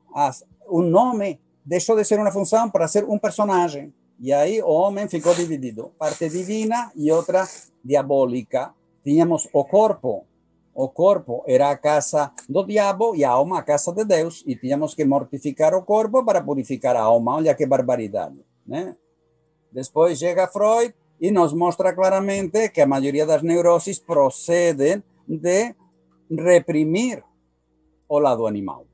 [0.69, 3.93] um nome, deixou de ser uma função para ser um personagem.
[4.19, 7.47] E aí o homem ficou dividido, parte divina e outra
[7.83, 8.73] diabólica.
[9.03, 10.25] Tínhamos o corpo,
[10.73, 14.55] o corpo era a casa do diabo e a alma a casa de Deus, e
[14.55, 17.35] tínhamos que mortificar o corpo para purificar a alma.
[17.35, 18.95] Olha que barbaridade, né?
[19.71, 25.75] Depois chega Freud e nos mostra claramente que a maioria das neuroses procedem de
[26.31, 27.23] reprimir
[28.09, 28.85] o lado animal,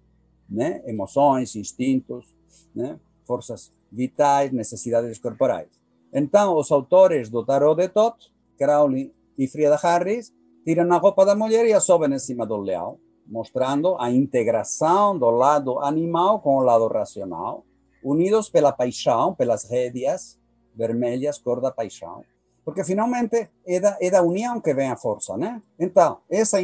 [0.49, 0.82] né?
[0.86, 2.34] Emoções, instintos,
[2.76, 2.99] né?
[3.26, 5.70] Forças vitais, necessidades corporais.
[6.12, 10.34] Então, os autores do Tarot de Tot, Crowley e Frieda Harris,
[10.66, 15.18] tiram a roupa da mulher e a sobem em cima do leão, mostrando a integração
[15.18, 17.66] do lado animal com o lado racional,
[18.04, 20.39] unidos pela paixão, pelas rédeas,
[20.76, 22.24] vermelhas, cor da paixão.
[22.66, 25.61] Porque finalmente é da, é da união que vem a força, né?
[25.78, 26.57] Então, essa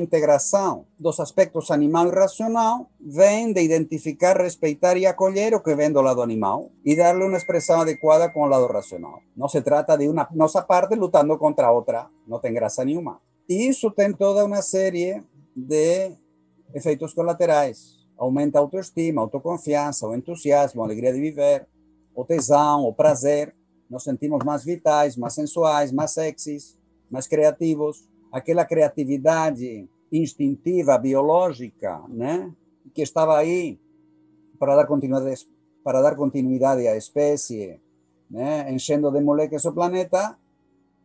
[0.97, 6.01] dos aspectos animal e racional vem de identificar, respeitar e acolher o que vem do
[6.01, 9.21] lado animal e darle uma expressão adequada com o lado racional.
[9.35, 13.19] Não se trata de uma nossa parte lutando contra outra, não tem graça nenhuma.
[13.49, 15.21] E isso tem toda uma série
[15.55, 16.11] de
[16.73, 17.99] efeitos colaterais.
[18.17, 21.67] Aumenta a autoestima, a autoconfiança, o entusiasmo, a alegria de viver,
[22.15, 23.55] o tesão, o prazer
[23.89, 26.77] nos sentimos mais vitais, mais sensuais, mais sexys,
[27.09, 28.07] mais criativos.
[28.31, 32.51] Aquela criatividade instintiva, biológica, né?
[32.93, 33.79] que estava aí
[34.59, 35.47] para dar continuidade,
[35.83, 37.79] para dar continuidade à espécie,
[38.29, 38.71] né?
[38.71, 40.37] enchendo de moleques o planeta,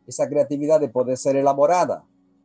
[0.06, 2.02] essa criatividade pode ser elaborada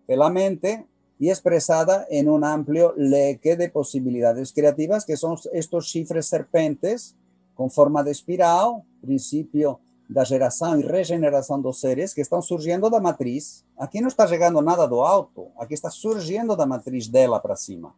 [0.07, 0.85] pela mente
[1.19, 7.15] e expressada em um amplo leque de possibilidades criativas, que são estes chifres serpentes
[7.55, 9.77] com forma de espiral, princípio
[10.09, 13.63] da geração e regeneração dos seres que estão surgindo da matriz.
[13.77, 17.93] Aqui não está chegando nada do alto, aqui está surgindo da matriz dela para cima.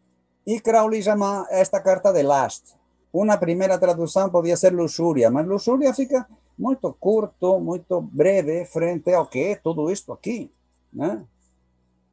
[0.46, 2.76] E Crowley chama esta carta de last.
[3.14, 9.28] Uma primeira tradução podia ser luxúria, mas luxúria fica muito curto, muito breve frente ao
[9.28, 10.52] que é tudo isto aqui.
[10.92, 11.24] Né?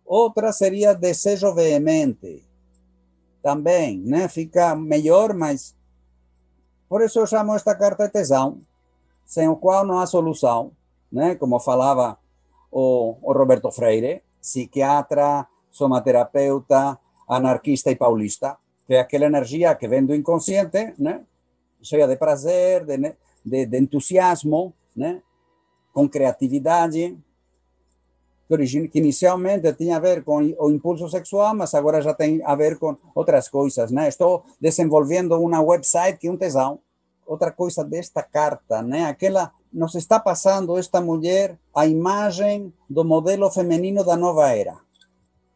[0.07, 2.45] Outra seria desejo veemente.
[3.43, 4.29] Também, né?
[4.29, 5.75] Fica melhor, mas
[6.89, 8.61] por isso eu chamo esta carta de tesão
[9.29, 10.73] sem o qual não há solução,
[11.13, 11.35] né?
[11.35, 12.19] como falava
[12.73, 16.99] o, o Roberto Freire, psiquiatra, somaterapeuta,
[17.29, 18.57] anarquista e paulista,
[18.87, 21.21] que é aquela energia que vem do inconsciente, né?
[21.83, 22.97] cheia de prazer, de,
[23.45, 25.23] de, de entusiasmo, né?
[25.93, 27.15] com criatividade,
[28.49, 32.55] que, que inicialmente tinha a ver com o impulso sexual, mas agora já tem a
[32.55, 33.91] ver com outras coisas.
[33.91, 34.09] Né?
[34.09, 36.81] Estou desenvolvendo uma website que é um tesão,
[37.29, 39.05] outra coisa desta carta, né?
[39.05, 44.79] Aquela nos está passando esta mulher a imagem do modelo feminino da nova era.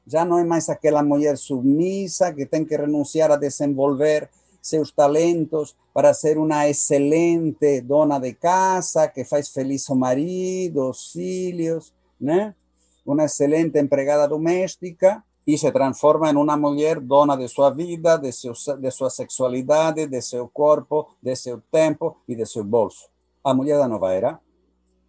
[0.07, 4.29] Já não é mais aquela mulher submissa que tem que renunciar a desenvolver
[4.61, 11.11] seus talentos para ser uma excelente dona de casa, que faz feliz o marido, os
[11.13, 12.55] filhos, né?
[13.05, 18.33] Uma excelente empregada doméstica e se transforma em uma mulher dona de sua vida, de,
[18.33, 23.09] seu, de sua sexualidade, de seu corpo, de seu tempo e de seu bolso.
[23.43, 24.41] A mulher da nova era,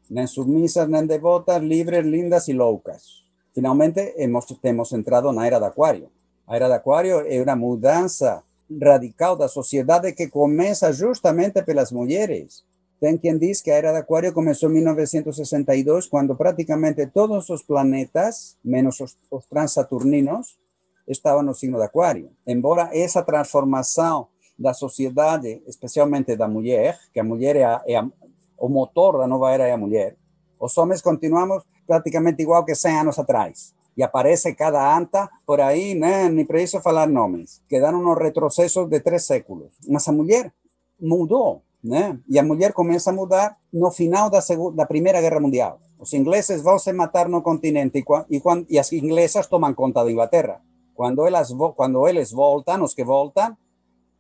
[0.10, 3.24] nem submisas, nem devotas, livres, lindas e loucas.
[3.54, 6.10] Finalmente, hemos, temos entrado na era de Aquário.
[6.48, 8.44] A era de Aquário é uma mudança
[8.82, 12.64] radical da sociedade que começa justamente pelas mulheres.
[13.04, 17.62] Tem quem diz que a era de Aquário começou em 1962, quando praticamente todos os
[17.62, 20.58] planetas, menos os, os transaturninos,
[21.06, 22.32] estavam no signo de Aquário.
[22.48, 28.10] Embora essa transformação da sociedade, especialmente da mulher, que a mulher é, a, é a,
[28.58, 30.16] o motor da nova era é a mulher,
[30.58, 33.76] os homens continuamos praticamente igual que 100 anos atrás.
[33.98, 36.30] E aparece cada anta por aí, né?
[36.30, 37.62] nem preciso falar nomes.
[37.68, 39.74] Quedaram nos retrocessos de três séculos.
[39.90, 40.54] Mas a mulher
[40.98, 42.18] mudou, né?
[42.30, 45.80] E a mulher começa a mudar no final da, segunda, da Primeira Guerra Mundial.
[46.00, 50.12] Os ingleses vão se matar no continente e, e, e as inglesas tomam conta da
[50.12, 50.62] Inglaterra.
[50.96, 53.58] Quando elas, quando eles voltam, os que voltam,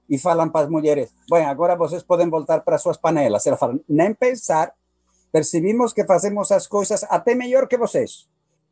[0.09, 3.45] e falam para as mulheres: Bem, agora vocês podem voltar para suas panelas.
[3.45, 4.73] Elas falam: Nem pensar,
[5.31, 8.27] percebimos que fazemos as coisas até melhor que vocês.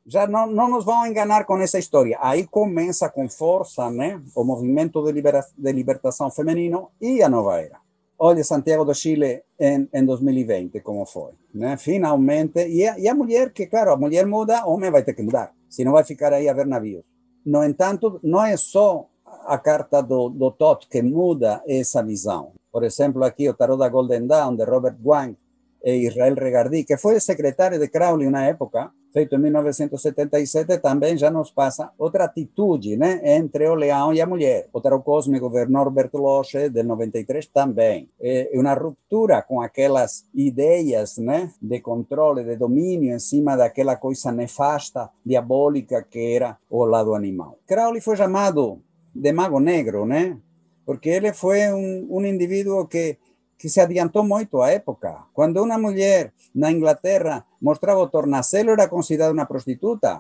[0.06, 2.18] Já não, não nos vão enganar com essa história.
[2.22, 7.62] Aí começa com força né, o movimento de, libera, de libertação feminino e a nova
[7.62, 7.81] era.
[8.24, 11.32] Olha Santiago do Chile em, em 2020, como foi.
[11.56, 11.76] Né?
[11.76, 15.16] Finalmente, e a, e a mulher, que claro, a mulher muda, o homem vai ter
[15.16, 17.04] que mudar, senão vai ficar aí a ver navios.
[17.44, 22.52] No entanto, não é só a carta do, do Tot que muda essa visão.
[22.72, 25.36] Por exemplo, aqui o tarot da Golden Dawn, de Robert Wang
[25.84, 31.30] e Israel Regardi, que foi secretário de Crowley na época, feito em 1977, também já
[31.30, 34.68] nos passa outra atitude né, entre o leão e a mulher.
[34.74, 38.10] O tarot cósmico de Norbert Loche, del 93, também.
[38.20, 44.32] É uma ruptura com aquelas ideias né, de controle, de domínio em cima daquela coisa
[44.32, 47.58] nefasta, diabólica que era o lado animal.
[47.68, 48.82] Crowley foi chamado
[49.14, 50.38] de mago negro, né?
[50.86, 53.18] Porque ele foi um, um indivíduo que,
[53.62, 55.24] que se adiantou muito à época.
[55.34, 60.20] Quando uma mulher na Inglaterra mostrava o tornacelo, era considerada uma prostituta.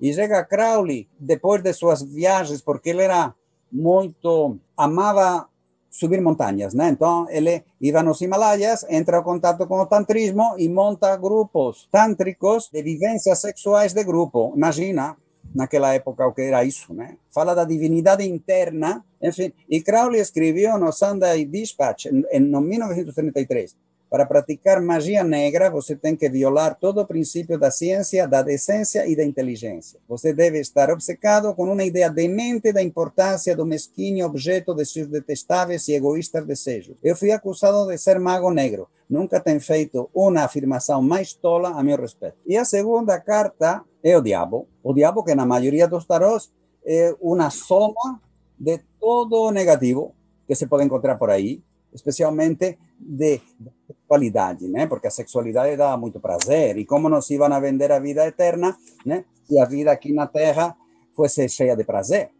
[0.00, 3.34] E chega Crowley, depois de suas viagens, porque ele era
[3.72, 4.56] muito.
[4.76, 5.48] amava
[5.90, 6.90] subir montanhas, né?
[6.90, 12.68] Então ele ia nos Himalaias, entra em contato com o tantrismo e monta grupos tântricos
[12.70, 14.52] de vivências sexuais de grupo.
[14.54, 15.16] Imagina,
[15.54, 17.16] naquela época o que era isso, né?
[17.30, 19.52] Fala da divindade interna, enfim.
[19.68, 23.76] E Crowley escreveu no Sunday Dispatch, em, em 1933,
[24.08, 29.06] para praticar magia negra, você tem que violar todo o princípio da ciência, da decência
[29.06, 29.98] e da inteligência.
[30.08, 35.08] Você deve estar obcecado com uma ideia demente da importância do mesquinho objeto de seus
[35.08, 36.96] detestáveis e egoístas desejos.
[37.02, 38.88] Eu fui acusado de ser mago negro.
[39.08, 42.36] Nunca tenho feito uma afirmação mais tola a meu respeito.
[42.46, 44.68] E a segunda carta é o diabo.
[44.82, 46.52] O diabo, que na maioria dos tarós
[46.84, 48.20] é uma soma
[48.58, 50.14] de todo o negativo
[50.46, 51.60] que se pode encontrar por aí,
[51.92, 54.86] especialmente de, de sexualidade, né?
[54.86, 56.76] Porque a sexualidade dá muito prazer.
[56.76, 59.24] E como nos iam a vender a vida eterna, né?
[59.44, 60.76] Se a vida aqui na Terra
[61.14, 62.30] fosse cheia de prazer,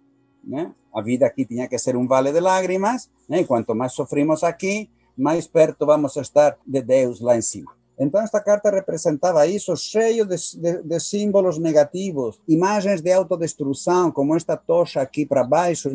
[0.42, 0.72] né?
[0.94, 3.40] A vida aqui tinha que ser um vale de lágrimas, né?
[3.40, 7.74] E quanto mais sofrimos aqui, mais perto vamos estar de Deus lá em cima.
[7.98, 14.36] Então, esta carta representava isso, cheio de, de, de, símbolos negativos, imagens de autodestruição, como
[14.36, 15.90] esta tocha aqui para baixo,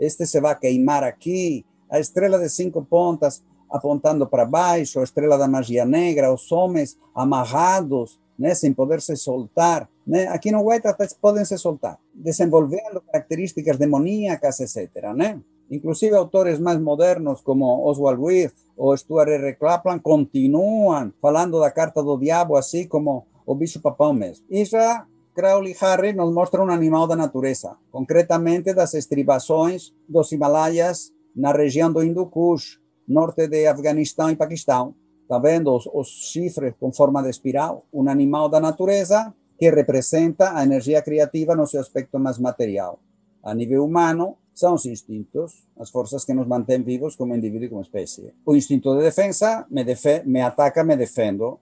[0.00, 5.38] este se vai queimar aqui, a estrela de cinco pontas apontando para baixo, a estrela
[5.38, 9.88] da magia negra, os homens amarrados, né, sem poder se soltar.
[10.06, 10.28] Né?
[10.28, 15.12] Aqui no até podem se soltar, desenvolvendo características demoníacas, etc.
[15.14, 15.40] Né?
[15.70, 19.54] Inclusive autores mais modernos como Oswald Wirth ou Stuart R.
[19.54, 24.46] Kaplan continuam falando da carta do diabo assim como o bicho papão mesmo.
[24.48, 25.04] E já
[25.34, 31.92] Crowley Harry nos mostra um animal da natureza, concretamente das estribações dos Himalaias na região
[31.92, 34.94] do Hindu Kush, norte de Afeganistão e Paquistão.
[35.22, 37.86] Está vendo os, os chifres com forma de espiral?
[37.92, 43.00] Um animal da natureza que representa a energia criativa no seu aspecto mais material.
[43.42, 47.68] A nível humano, são os instintos, as forças que nos mantêm vivos como indivíduo e
[47.68, 48.34] como espécie.
[48.44, 51.60] O instinto de defesa me, defe me ataca, me defendo.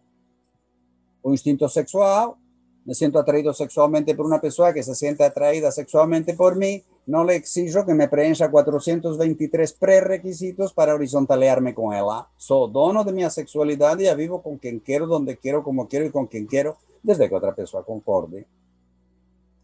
[1.22, 2.38] O instinto sexual,
[2.86, 7.22] me siento atraído sexualmente por una persona que se siente atraída sexualmente por mí, no
[7.22, 12.26] le exijo que me preencha 423 prerequisitos para horizontalearme con ella.
[12.36, 16.10] Soy dono de mi sexualidad y vivo con quien quiero, donde quiero, como quiero y
[16.10, 18.44] con quien quiero, desde que otra persona concorde.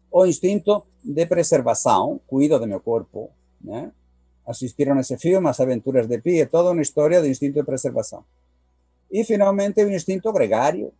[0.09, 3.29] O instinto de preservación, cuido de mi cuerpo.
[3.69, 3.91] ¿eh?
[4.45, 8.21] Asistieron a ese filme, Las aventuras de Pi, toda una historia de instinto de preservación.
[9.09, 10.93] Y finalmente un instinto gregario,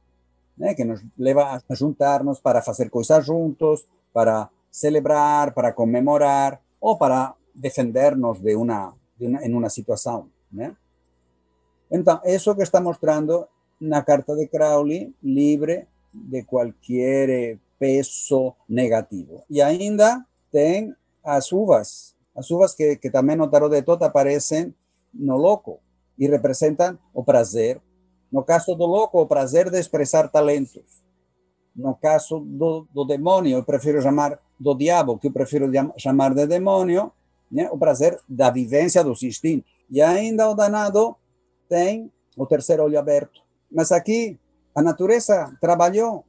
[0.57, 6.97] né, que nos leva a juntarnos para fazer coisas juntos, para celebrar, para comemorar ou
[6.97, 10.76] para defendernos de uma, de uma em uma situação, né?
[11.91, 13.47] Então, isso que está mostrando
[13.80, 19.43] na carta de Crowley, livre de qualquer peso negativo.
[19.47, 24.74] E ainda tem as uvas, As uvas que, que também no tarot de Tota aparecem
[25.13, 25.80] no louco
[26.17, 27.80] e representam o prazer.
[28.32, 31.03] No caso do louco, o prazer de expressar talentos.
[31.76, 36.47] No caso do, do demônio, eu prefiro chamar do diabo, que eu prefiro chamar de
[36.47, 37.11] demônio,
[37.51, 37.70] né?
[37.72, 39.70] o prazer da vivência dos instintos.
[39.91, 41.16] E ainda o danado
[41.68, 43.41] tem o terceiro olho aberto.
[43.72, 44.39] Mas aqui
[44.74, 46.26] a natureza trabalhou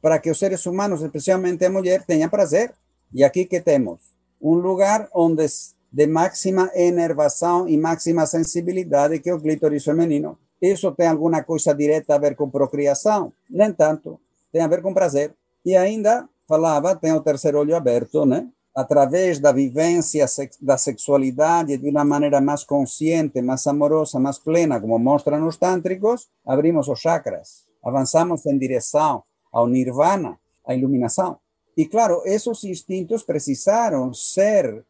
[0.00, 2.72] para que os seres humanos, especialmente a mulher, tenham prazer.
[3.12, 4.00] E aqui que temos
[4.40, 5.46] um lugar onde
[5.90, 10.38] de máxima enervação e máxima sensibilidade, que é o clítoris feminino.
[10.60, 13.32] Isso tem alguma coisa direta a ver com procriação?
[13.48, 14.20] Nem tanto.
[14.52, 15.34] Tem a ver com prazer.
[15.64, 18.48] E ainda falava, tem o terceiro olho aberto, né?
[18.74, 20.24] Através da vivência
[20.60, 26.28] da sexualidade de uma maneira mais consciente, mais amorosa, mais plena, como mostram os tântricos,
[26.46, 29.22] abrimos os chakras, avançamos em direção
[29.52, 31.38] ao nirvana, à iluminação.
[31.76, 34.84] E claro, esses instintos precisaram ser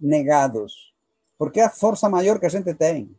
[0.00, 0.92] negados,
[1.38, 3.10] porque é a força maior que a gente tem.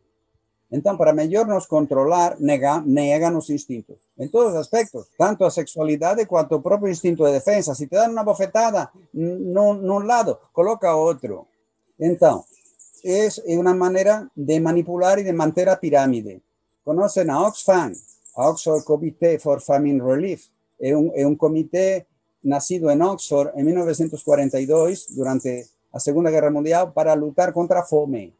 [0.70, 3.96] Então, para melhor nos controlar, nega, negam os instintos.
[4.18, 7.74] Em todos os aspectos, tanto a sexualidade quanto o próprio instinto de defesa.
[7.74, 11.46] Se te dão uma bofetada num, num lado, coloca outro.
[12.00, 12.44] Então,
[13.04, 16.42] é uma maneira de manipular e de manter a pirâmide.
[16.84, 17.92] Conhecem a Oxfam,
[18.36, 20.48] a Oxford Committee for Famine Relief.
[20.80, 22.06] É um, é um comitê
[22.42, 28.34] nascido em Oxford em 1942, durante a Segunda Guerra Mundial, para lutar contra a fome.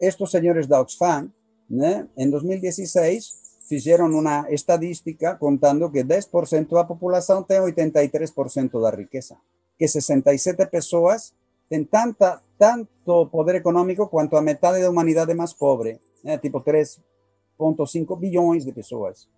[0.00, 1.30] Estes senhores da Oxfam
[1.70, 2.08] né?
[2.16, 9.36] Em 2016, fizeram uma estadística contando que 10% da população tem 83% da riqueza,
[9.78, 11.32] que 67 pessoas
[11.68, 16.36] têm tanta, tanto poder econômico quanto a metade da humanidade mais pobre, né?
[16.36, 19.28] tipo 3,5 bilhões de pessoas.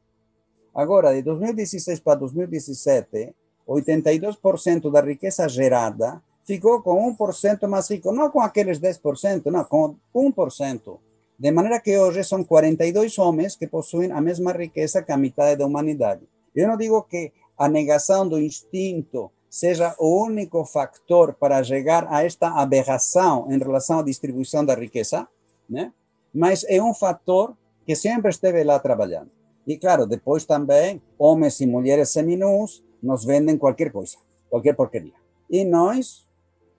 [0.75, 3.35] Agora, de 2016 para 2017,
[3.69, 9.97] 82% da riqueza gerada ficou com 1% mais rico, não com aqueles 10%, não, com
[10.15, 10.99] 1%.
[11.39, 15.57] De maneira que hoje são 42 homens que possuem a mesma riqueza que a metade
[15.57, 16.23] da humanidade.
[16.55, 22.25] Eu não digo que a negação do instinto seja o único factor para chegar a
[22.25, 25.29] esta aberração em relação à distribuição da riqueza,
[25.69, 25.93] né?
[26.33, 27.55] mas é um fator
[27.85, 29.31] que sempre esteve lá trabalhando.
[29.67, 34.17] E claro, depois também, homens e mulheres seminus nos vendem qualquer coisa,
[34.49, 35.15] qualquer porqueria.
[35.51, 36.27] E nós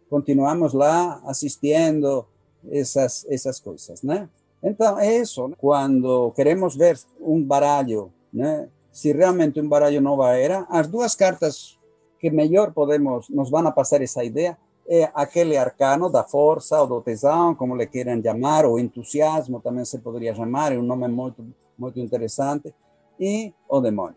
[0.10, 2.26] continuamos lá assistindo
[2.72, 4.30] essas, essas coisas, né?
[4.64, 5.51] Então, é isso.
[5.57, 8.70] Quando queremos ver um baralho, né?
[8.91, 11.78] se realmente um baralho nova era, as duas cartas
[12.20, 14.57] que melhor podemos, nos vão passar essa ideia,
[14.88, 19.84] é aquele arcano da força ou do tesão, como lhe queiram chamar, ou entusiasmo também
[19.84, 21.45] se poderia chamar, é um nome muito,
[21.78, 22.74] muito interessante,
[23.20, 24.16] e o demônio.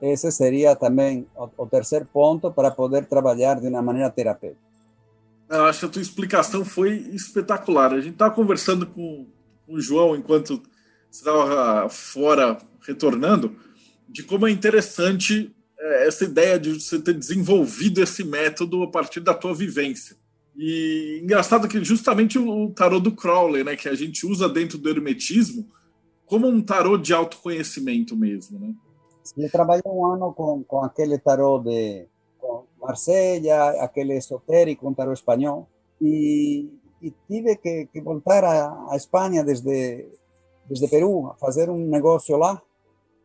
[0.00, 4.66] Esse seria também o, o terceiro ponto para poder trabalhar de uma maneira terapêutica.
[5.48, 7.92] Eu acho que a tua explicação foi espetacular.
[7.92, 9.26] A gente estava conversando com
[9.66, 10.62] o João enquanto
[11.10, 13.56] estava fora retornando,
[14.08, 19.20] de como é interessante é, essa ideia de você ter desenvolvido esse método a partir
[19.20, 20.16] da tua vivência.
[20.56, 24.88] E engraçado que justamente o tarô do Crowley, né, que a gente usa dentro do
[24.88, 25.68] hermetismo,
[26.24, 28.74] como um tarô de autoconhecimento mesmo, né?
[29.36, 32.06] Eu trabalhei um ano com, com aquele tarô de
[32.80, 35.68] Marsella, aquele esotérico, um tarô espanhol,
[36.00, 40.08] e e tive que, que voltar a, a, Espanha desde,
[40.66, 42.60] desde Perú a fazer um negócio lá.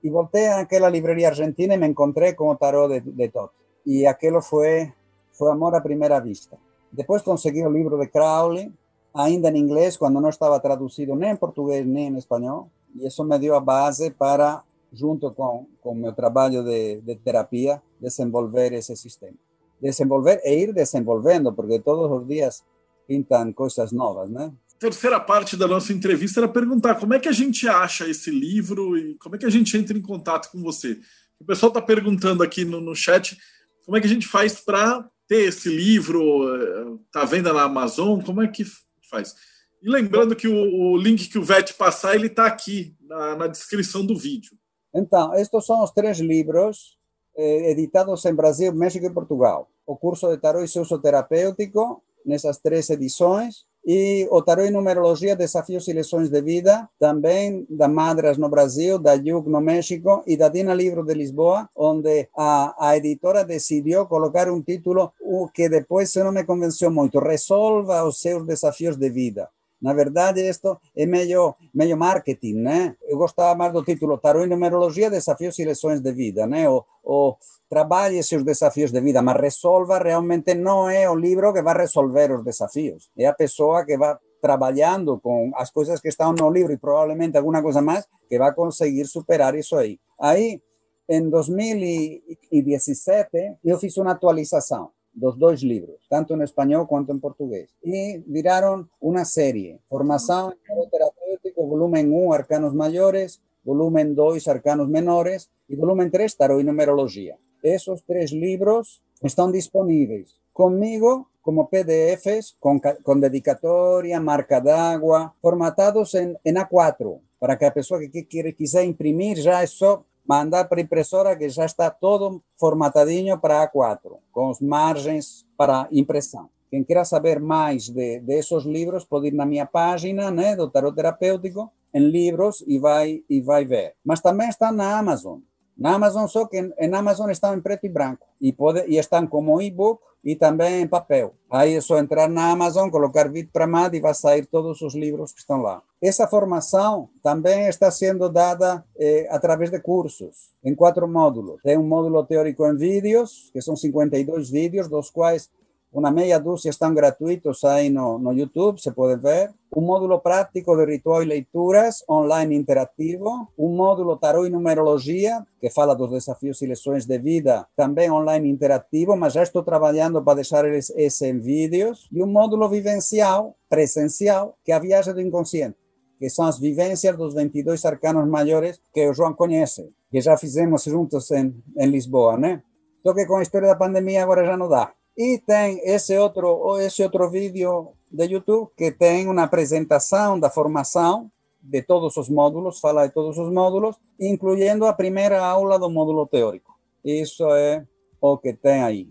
[0.03, 3.51] E voltei àquela livraria argentina e me encontrei com o tarot de, de Tot.
[3.85, 4.91] E aquilo foi,
[5.31, 6.57] foi amor à primeira vista.
[6.91, 8.73] Depois consegui o livro de Crowley,
[9.13, 12.69] ainda em inglês, quando não estava traduzido nem em português nem em espanhol.
[12.95, 17.81] E isso me deu a base para, junto com o meu trabalho de, de terapia,
[17.99, 19.37] desenvolver esse sistema.
[19.79, 22.63] Desenvolver e ir desenvolvendo, porque todos os dias
[23.11, 24.53] pintam coisas novas, né?
[24.79, 28.97] Terceira parte da nossa entrevista era perguntar como é que a gente acha esse livro
[28.97, 30.97] e como é que a gente entra em contato com você.
[31.39, 33.37] O pessoal está perguntando aqui no, no chat
[33.85, 38.41] como é que a gente faz para ter esse livro, tá vendo na Amazon, como
[38.41, 38.63] é que
[39.09, 39.35] faz?
[39.81, 43.47] E lembrando que o, o link que o VET passar, ele está aqui na, na,
[43.47, 44.51] descrição do vídeo.
[44.93, 46.97] Então, estes são os três livros
[47.35, 49.69] eh, editados em Brasil, México e Portugal.
[49.85, 53.65] O curso de tarot e seu uso terapêutico, nessas três edições.
[53.85, 58.99] E o Tarot e Numerologia, Desafios e Lições de Vida, também da Madras no Brasil,
[58.99, 64.05] da Yug no México e da Dina Livro de Lisboa, onde a, a editora decidiu
[64.05, 65.11] colocar um título
[65.51, 69.49] que depois não me convenceu muito, Resolva os seus desafios de vida.
[69.81, 72.95] Na verdade, isto é meio, meio marketing, né?
[73.07, 76.69] Eu gostava mais do título Tarot e Numerologia, Desafios e Lições de Vida, né?
[76.69, 77.35] O, o
[77.67, 82.31] trabalhe seus desafios de vida, mas resolva realmente não é o livro que vai resolver
[82.31, 83.09] os desafios.
[83.17, 87.37] É a pessoa que vai trabalhando com as coisas que estão no livro e provavelmente
[87.37, 89.99] alguma coisa mais que vai conseguir superar isso aí.
[90.19, 90.61] Aí,
[91.09, 97.69] em 2017, eu fiz uma atualização dos dois livros, tanto em espanhol quanto em português.
[97.83, 100.53] E viraram uma série, Formação
[100.89, 107.35] Terapêutico, volume 1, Arcanos Maiores, volume 2, Arcanos Menores, e volume 3, Tarot e Numerologia.
[107.63, 116.35] Esses três livros estão disponíveis comigo como PDFs, con, con dedicatoria, marca d'água, formatados em,
[116.45, 120.79] em A4, para que a pessoa que, que quiser imprimir já é só mandar para
[120.79, 126.49] a impressora que já está todo formatadinho para A4, com as margens para impressão.
[126.69, 130.69] Quem queira saber mais de, de esses livros pode ir na minha página, né, do
[130.69, 133.95] Tarot Terapêutico, em livros e vai e vai ver.
[134.03, 135.39] Mas também está na Amazon.
[135.81, 139.25] Na Amazon só que em, Amazon estão em preto e branco e pode e estão
[139.25, 141.33] como e-book e também em papel.
[141.49, 145.31] Aí é só entrar na Amazon, colocar Bit para e vai sair todos os livros
[145.31, 145.81] que estão lá.
[145.99, 151.59] Essa formação também está sendo dada eh, através de cursos, em quatro módulos.
[151.63, 155.49] Tem um módulo teórico em vídeos, que são 52 vídeos, dos quais
[155.93, 159.51] uma meia dúzia estão gratuitos aí no, no YouTube, se pode ver.
[159.75, 163.47] Um módulo prático de ritual e leituras online interativo.
[163.57, 168.49] Um módulo tarot e numerologia, que fala dos desafios e lições de vida, também online
[168.49, 172.07] interativo, mas já estou trabalhando para deixar esse em vídeos.
[172.11, 175.75] E um módulo vivencial, presencial, que é a viagem do inconsciente
[176.17, 180.83] que são as vivências dos 22 arcanos maiores que o João conhece, que já fizemos
[180.83, 182.61] juntos em, em Lisboa, né?
[183.01, 184.93] Só que com a história da pandemia agora já não dá.
[185.17, 191.31] E tem esse outro, esse outro vídeo de YouTube que tem uma apresentação da formação
[191.61, 196.25] de todos os módulos, fala de todos os módulos, incluindo a primeira aula do módulo
[196.25, 196.79] teórico.
[197.03, 197.85] Isso é
[198.19, 199.09] o que tem aí.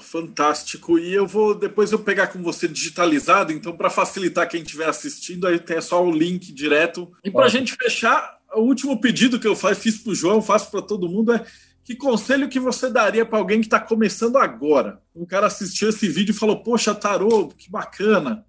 [0.00, 0.98] Fantástico.
[0.98, 5.46] E eu vou depois eu pegar com você digitalizado, então para facilitar quem estiver assistindo,
[5.46, 7.12] aí tem só o link direto.
[7.22, 10.70] E para a gente fechar, o último pedido que eu fiz para o João, faço
[10.70, 11.44] para todo mundo é
[11.86, 15.00] que conselho que você daria para alguém que está começando agora?
[15.14, 18.44] Um cara assistiu esse vídeo e falou: Poxa, tarô, que bacana.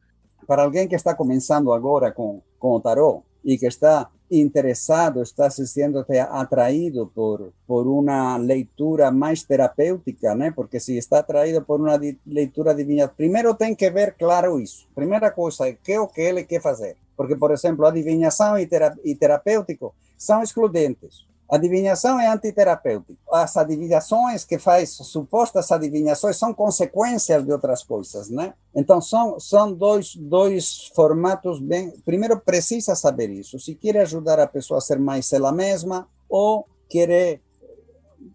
[0.48, 5.52] Para alguém que está começando agora com, com o tarô e que está interessado, está
[5.52, 10.50] se sendo atraído por, por uma leitura mais terapêutica, né?
[10.50, 14.88] Porque se está atraído por uma leitura divina, primeiro tem que ver claro isso.
[14.96, 16.98] Primeira coisa é que é o que ele quer fazer.
[17.16, 21.28] Porque, por exemplo, adivinhação e terapêutico são excludentes.
[21.49, 23.18] Adivinhação é antiterapêutico.
[23.32, 28.53] As adivinhações que faz, supostas adivinhações, são consequências de outras coisas, né?
[28.76, 31.91] Então, são, são dois, dois formatos bem...
[32.06, 33.60] Primeiro, precisa saber isso.
[33.60, 37.41] Se quer ajudar a pessoa a ser mais ela mesma ou querer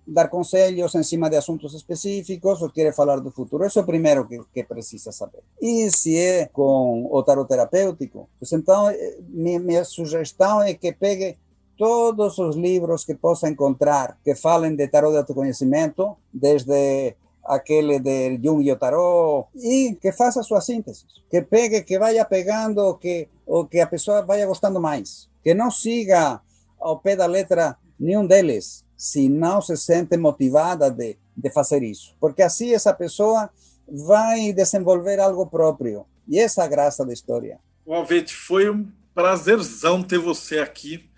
[0.07, 3.67] dar conselhos em cima de assuntos específicos ou quer falar do futuro.
[3.67, 5.43] Isso é o primeiro que, que precisa saber.
[5.61, 11.39] E se é com o tarot terapêutico, então, eh, minha, minha sugestão é que pegue
[11.83, 18.39] todos os livros que possa encontrar que falem de tarot de autoconhecimento, desde aquele de
[18.41, 23.29] Jung e o tarot, e que faça sua síntese, que pegue, que vaya pegando que,
[23.45, 26.41] o que a pessoa vaya gostando mais, que não siga
[26.79, 32.15] ao pé da letra nenhum deles, se não se sente motivada de, de fazer isso,
[32.21, 33.51] porque assim essa pessoa
[33.89, 37.59] vai desenvolver algo próprio, e essa é a graça da história.
[37.85, 41.11] O Alvete, foi um prazerzão ter você aqui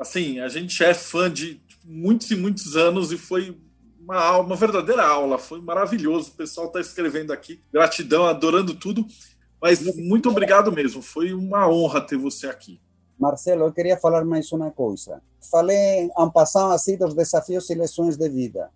[0.00, 3.56] assim, a gente é fã de muitos e muitos anos e foi
[4.00, 6.30] uma, uma verdadeira aula, foi maravilhoso.
[6.30, 9.06] O pessoal está escrevendo aqui, gratidão, adorando tudo.
[9.60, 12.80] Mas muito obrigado mesmo, foi uma honra ter você aqui.
[13.18, 15.20] Marcelo, eu queria falar mais uma coisa.
[15.50, 18.70] Falei, um passão assim, dos desafios e lições de vida.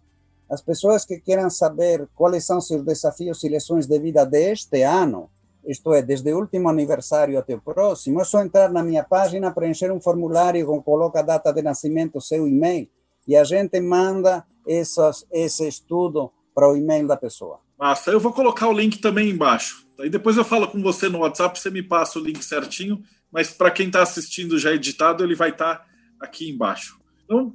[0.50, 5.30] As pessoas que queiram saber quais são seus desafios e lições de vida deste ano,
[5.66, 9.50] isto é, desde o último aniversário até o próximo, é só entrar na minha página,
[9.50, 12.88] preencher um formulário, coloca a data de nascimento, seu e-mail,
[13.26, 17.60] e a gente manda essas, esse estudo para o e-mail da pessoa.
[17.78, 19.86] Massa, eu vou colocar o link também embaixo.
[19.98, 23.50] Aí depois eu falo com você no WhatsApp, você me passa o link certinho, mas
[23.50, 25.86] para quem está assistindo já editado, ele vai estar tá
[26.20, 26.98] aqui embaixo.
[27.24, 27.54] Então,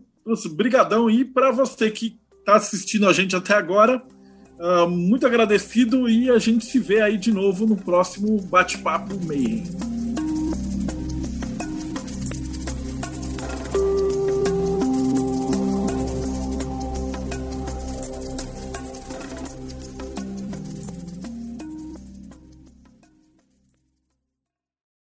[0.51, 4.03] brigadão e para você que está assistindo a gente até agora,
[4.59, 9.88] Uh, muito agradecido e a gente se vê aí de novo no próximo Bate-Papo Meio.